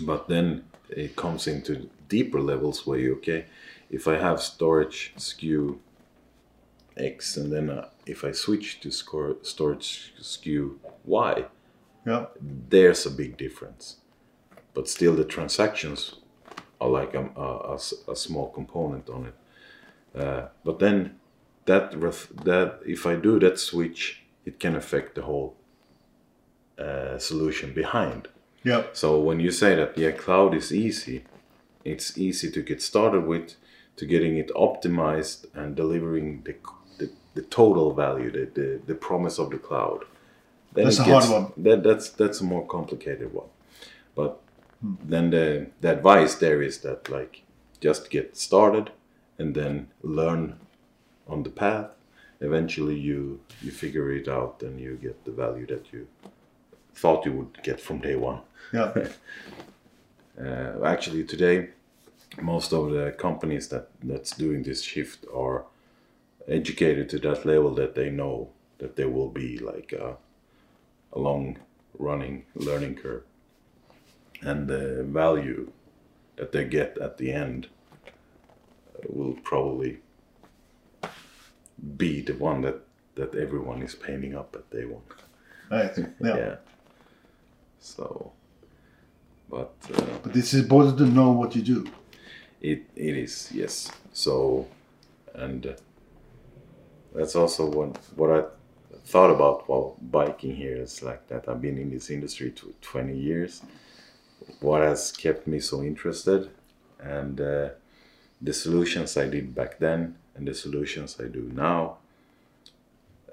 but 0.00 0.28
then 0.28 0.64
it 0.88 1.16
comes 1.16 1.46
into 1.46 1.88
deeper 2.08 2.40
levels 2.40 2.86
where 2.86 2.98
you 2.98 3.14
okay, 3.16 3.46
if 3.90 4.06
I 4.06 4.16
have 4.18 4.40
storage 4.40 5.12
SKU 5.16 5.78
X 6.96 7.36
and 7.36 7.52
then 7.52 7.70
uh, 7.70 7.88
if 8.06 8.24
I 8.24 8.32
switch 8.32 8.80
to 8.80 8.90
score, 8.90 9.36
storage 9.42 10.14
SKU 10.20 10.76
Y, 11.04 11.44
Yeah. 12.06 12.26
there's 12.68 13.06
a 13.06 13.10
big 13.10 13.36
difference. 13.36 13.96
But 14.74 14.88
still, 14.88 15.14
the 15.14 15.24
transactions 15.24 16.16
are 16.80 16.88
like 16.88 17.14
a 17.14 17.78
small 18.16 18.50
component 18.50 19.08
on 19.10 19.26
it. 19.26 19.34
Uh, 20.18 20.48
but 20.64 20.78
then 20.78 21.16
that 21.66 21.94
ref- 21.96 22.32
that 22.44 22.80
if 22.86 23.06
I 23.06 23.14
do 23.16 23.38
that 23.40 23.58
switch, 23.58 24.22
it 24.44 24.58
can 24.58 24.74
affect 24.76 25.14
the 25.14 25.22
whole 25.22 25.56
uh, 26.78 27.18
solution 27.18 27.72
behind. 27.72 28.28
Yeah. 28.64 28.84
So 28.92 29.20
when 29.20 29.40
you 29.40 29.50
say 29.50 29.74
that 29.74 29.96
yeah, 29.98 30.10
cloud 30.12 30.54
is 30.54 30.72
easy, 30.72 31.24
it's 31.84 32.16
easy 32.18 32.50
to 32.50 32.62
get 32.62 32.80
started 32.82 33.26
with, 33.26 33.54
to 33.96 34.06
getting 34.06 34.36
it 34.38 34.50
optimized 34.54 35.46
and 35.54 35.76
delivering 35.76 36.42
the 36.44 36.54
the, 37.34 37.42
total 37.42 37.94
value, 37.94 38.30
the, 38.30 38.50
the 38.54 38.80
the 38.86 38.94
promise 38.94 39.38
of 39.38 39.50
the 39.50 39.58
cloud. 39.58 40.04
Then 40.74 40.84
That's 40.84 40.98
a 40.98 41.04
hard 41.04 41.28
one. 41.30 41.52
That 41.56 41.82
that's 41.82 42.10
that's 42.10 42.40
a 42.40 42.44
more 42.44 42.66
complicated 42.66 43.32
one. 43.32 43.48
But 44.14 44.40
then 44.82 45.30
the 45.30 45.66
the 45.80 45.92
advice 45.92 46.34
there 46.36 46.62
is 46.62 46.78
that 46.78 47.08
like 47.08 47.42
just 47.80 48.10
get 48.10 48.36
started 48.36 48.90
and 49.38 49.54
then 49.54 49.88
learn 50.02 50.58
on 51.28 51.42
the 51.42 51.50
path. 51.50 51.94
Eventually 52.40 52.98
you 52.98 53.40
you 53.62 53.70
figure 53.70 54.12
it 54.12 54.28
out 54.28 54.62
and 54.62 54.80
you 54.80 54.96
get 54.96 55.24
the 55.24 55.32
value 55.32 55.66
that 55.66 55.92
you 55.92 56.06
thought 56.94 57.24
you 57.24 57.32
would 57.32 57.62
get 57.62 57.80
from 57.80 57.98
day 58.00 58.16
one. 58.16 58.40
Yeah. 58.72 59.08
Uh, 60.40 60.82
actually, 60.86 61.22
today, 61.24 61.68
most 62.40 62.72
of 62.72 62.90
the 62.90 63.14
companies 63.18 63.68
that 63.68 63.88
that's 64.02 64.34
doing 64.34 64.62
this 64.62 64.82
shift 64.82 65.26
are 65.34 65.66
educated 66.48 67.08
to 67.08 67.18
that 67.18 67.44
level 67.44 67.74
that 67.74 67.94
they 67.94 68.10
know 68.10 68.50
that 68.78 68.96
there 68.96 69.08
will 69.08 69.28
be 69.28 69.58
like 69.58 69.92
a, 69.92 70.16
a 71.12 71.18
long 71.18 71.58
running 71.98 72.44
learning 72.54 72.96
curve, 72.96 73.22
and 74.40 74.68
the 74.68 75.04
value 75.04 75.70
that 76.36 76.52
they 76.52 76.64
get 76.64 76.98
at 76.98 77.18
the 77.18 77.32
end 77.32 77.68
uh, 78.16 78.18
will 79.08 79.36
probably 79.44 79.98
be 81.96 82.20
the 82.22 82.34
one 82.34 82.62
that 82.62 82.80
that 83.14 83.34
everyone 83.34 83.82
is 83.82 83.94
painting 83.94 84.34
up 84.34 84.56
at 84.56 84.70
day 84.70 84.84
one. 84.84 85.02
Right. 85.70 85.98
Yeah. 86.20 86.36
yeah. 86.36 86.56
So, 87.80 88.32
but. 89.50 89.74
Uh, 89.94 90.18
But 90.22 90.36
it's 90.36 90.54
important 90.54 90.98
to 90.98 91.06
know 91.06 91.32
what 91.32 91.54
you 91.56 91.62
do. 91.62 91.90
It 92.60 92.82
it 92.94 93.16
is 93.16 93.50
yes. 93.52 93.90
So, 94.12 94.66
and 95.34 95.66
uh, 95.66 95.74
that's 97.14 97.36
also 97.36 97.66
what 97.66 97.96
what 98.16 98.30
I 98.30 98.44
thought 99.06 99.30
about 99.30 99.68
while 99.68 99.96
biking 100.00 100.54
here 100.56 100.76
is 100.76 101.02
like 101.02 101.28
that. 101.28 101.48
I've 101.48 101.60
been 101.60 101.78
in 101.78 101.90
this 101.90 102.10
industry 102.10 102.50
to 102.52 102.74
twenty 102.80 103.16
years. 103.18 103.62
What 104.60 104.82
has 104.82 105.12
kept 105.12 105.46
me 105.46 105.60
so 105.60 105.82
interested, 105.82 106.50
and 107.00 107.40
uh, 107.40 107.68
the 108.40 108.52
solutions 108.52 109.16
I 109.16 109.28
did 109.28 109.54
back 109.54 109.78
then 109.78 110.16
and 110.34 110.46
the 110.48 110.54
solutions 110.54 111.16
I 111.20 111.28
do 111.28 111.50
now. 111.54 111.98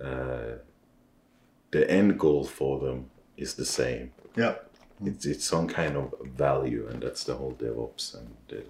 Uh, 0.04 0.58
the 1.72 1.90
end 1.92 2.18
goal 2.20 2.44
for 2.46 2.80
them 2.80 3.10
is 3.38 3.54
the 3.56 3.66
same 3.66 4.12
Yeah. 4.36 4.56
it's 5.06 5.26
it's 5.26 5.46
some 5.46 5.68
kind 5.68 5.96
of 5.98 6.14
value 6.24 6.88
and 6.90 7.04
that's 7.04 7.24
the 7.26 7.36
whole 7.36 7.54
DevOps 7.54 8.18
and 8.18 8.30
the, 8.48 8.64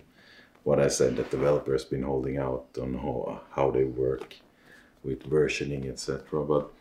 what 0.64 0.80
I 0.80 0.88
said 0.90 1.16
that 1.18 1.30
developers 1.32 1.86
been 1.86 2.04
holding 2.04 2.38
out 2.38 2.66
on 2.82 2.94
how, 2.96 3.42
how 3.52 3.72
they 3.72 3.86
work 3.86 4.36
with 5.04 5.30
versioning 5.30 5.88
etc 5.90 6.44
but 6.44 6.72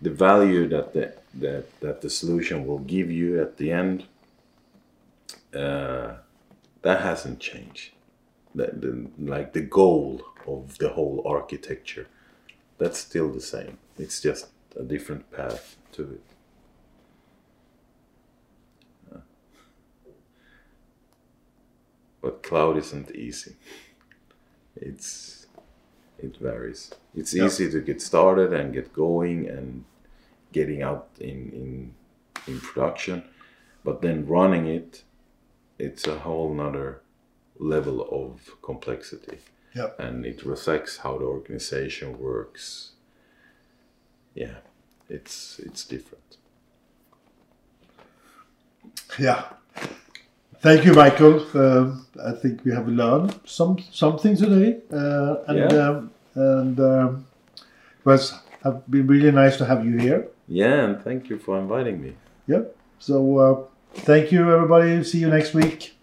the 0.00 0.10
value 0.10 0.68
that 0.68 0.92
the 0.92 1.14
that, 1.34 1.80
that 1.80 2.00
the 2.00 2.10
solution 2.10 2.66
will 2.66 2.78
give 2.78 3.10
you 3.10 3.40
at 3.40 3.56
the 3.56 3.70
end 3.72 4.04
uh, 5.54 6.14
that 6.82 7.00
hasn't 7.00 7.40
changed 7.40 7.90
the, 8.54 8.66
the, 8.66 9.10
like 9.18 9.52
the 9.52 9.60
goal 9.60 10.22
of 10.46 10.78
the 10.78 10.90
whole 10.90 11.22
architecture 11.26 12.06
that's 12.78 12.98
still 12.98 13.32
the 13.32 13.40
same 13.40 13.78
it's 13.98 14.20
just 14.20 14.48
a 14.76 14.82
different 14.82 15.30
path 15.32 15.76
to 15.92 16.02
it 16.02 16.22
but 22.24 22.42
cloud 22.42 22.78
isn't 22.78 23.14
easy. 23.14 23.54
It's 24.74 25.46
it 26.18 26.38
varies. 26.38 26.90
It's 27.16 27.32
Yeah. 27.34 27.46
easy 27.46 27.70
to 27.70 27.80
get 27.80 28.00
started 28.02 28.52
and 28.52 28.72
get 28.74 28.92
going 28.92 29.48
and 29.48 29.84
getting 30.52 30.82
out 30.82 31.06
in 31.20 31.50
in 31.52 31.94
in 32.46 32.60
production, 32.60 33.22
but 33.84 34.00
then 34.02 34.26
running 34.26 34.66
it, 34.66 35.04
it's 35.78 36.06
a 36.06 36.18
whole 36.18 36.52
nother 36.54 37.00
level 37.58 38.02
of 38.10 38.60
complexity, 38.62 39.38
and 39.98 40.26
it 40.26 40.44
reflects 40.44 40.98
how 40.98 41.18
the 41.18 41.24
organization 41.24 42.18
works. 42.18 42.92
Yeah, 44.34 44.58
it's 45.08 45.58
it's 45.60 45.84
different. 45.84 46.36
Yeah. 49.18 49.44
Thank 50.60 50.84
you, 50.86 50.92
Michael. 50.94 51.44
Um, 51.54 52.06
I 52.24 52.32
think 52.32 52.64
we 52.64 52.72
have 52.72 52.88
learned 52.88 53.38
some 53.44 53.78
something 53.92 54.36
today, 54.36 54.80
uh, 54.92 55.36
and 55.46 55.58
Yeah. 55.58 55.88
um, 55.88 56.10
and 56.34 56.78
um, 56.80 57.26
it 57.56 58.04
was 58.04 58.34
have 58.62 58.88
been 58.90 59.06
really 59.06 59.30
nice 59.30 59.56
to 59.58 59.64
have 59.64 59.84
you 59.84 59.98
here. 59.98 60.28
Yeah, 60.48 60.84
and 60.84 61.02
thank 61.02 61.28
you 61.28 61.38
for 61.38 61.58
inviting 61.58 62.00
me. 62.00 62.16
Yeah. 62.46 62.62
So 62.98 63.38
uh, 63.38 64.00
thank 64.02 64.32
you, 64.32 64.50
everybody. 64.52 65.04
See 65.04 65.18
you 65.18 65.28
next 65.28 65.54
week. 65.54 65.93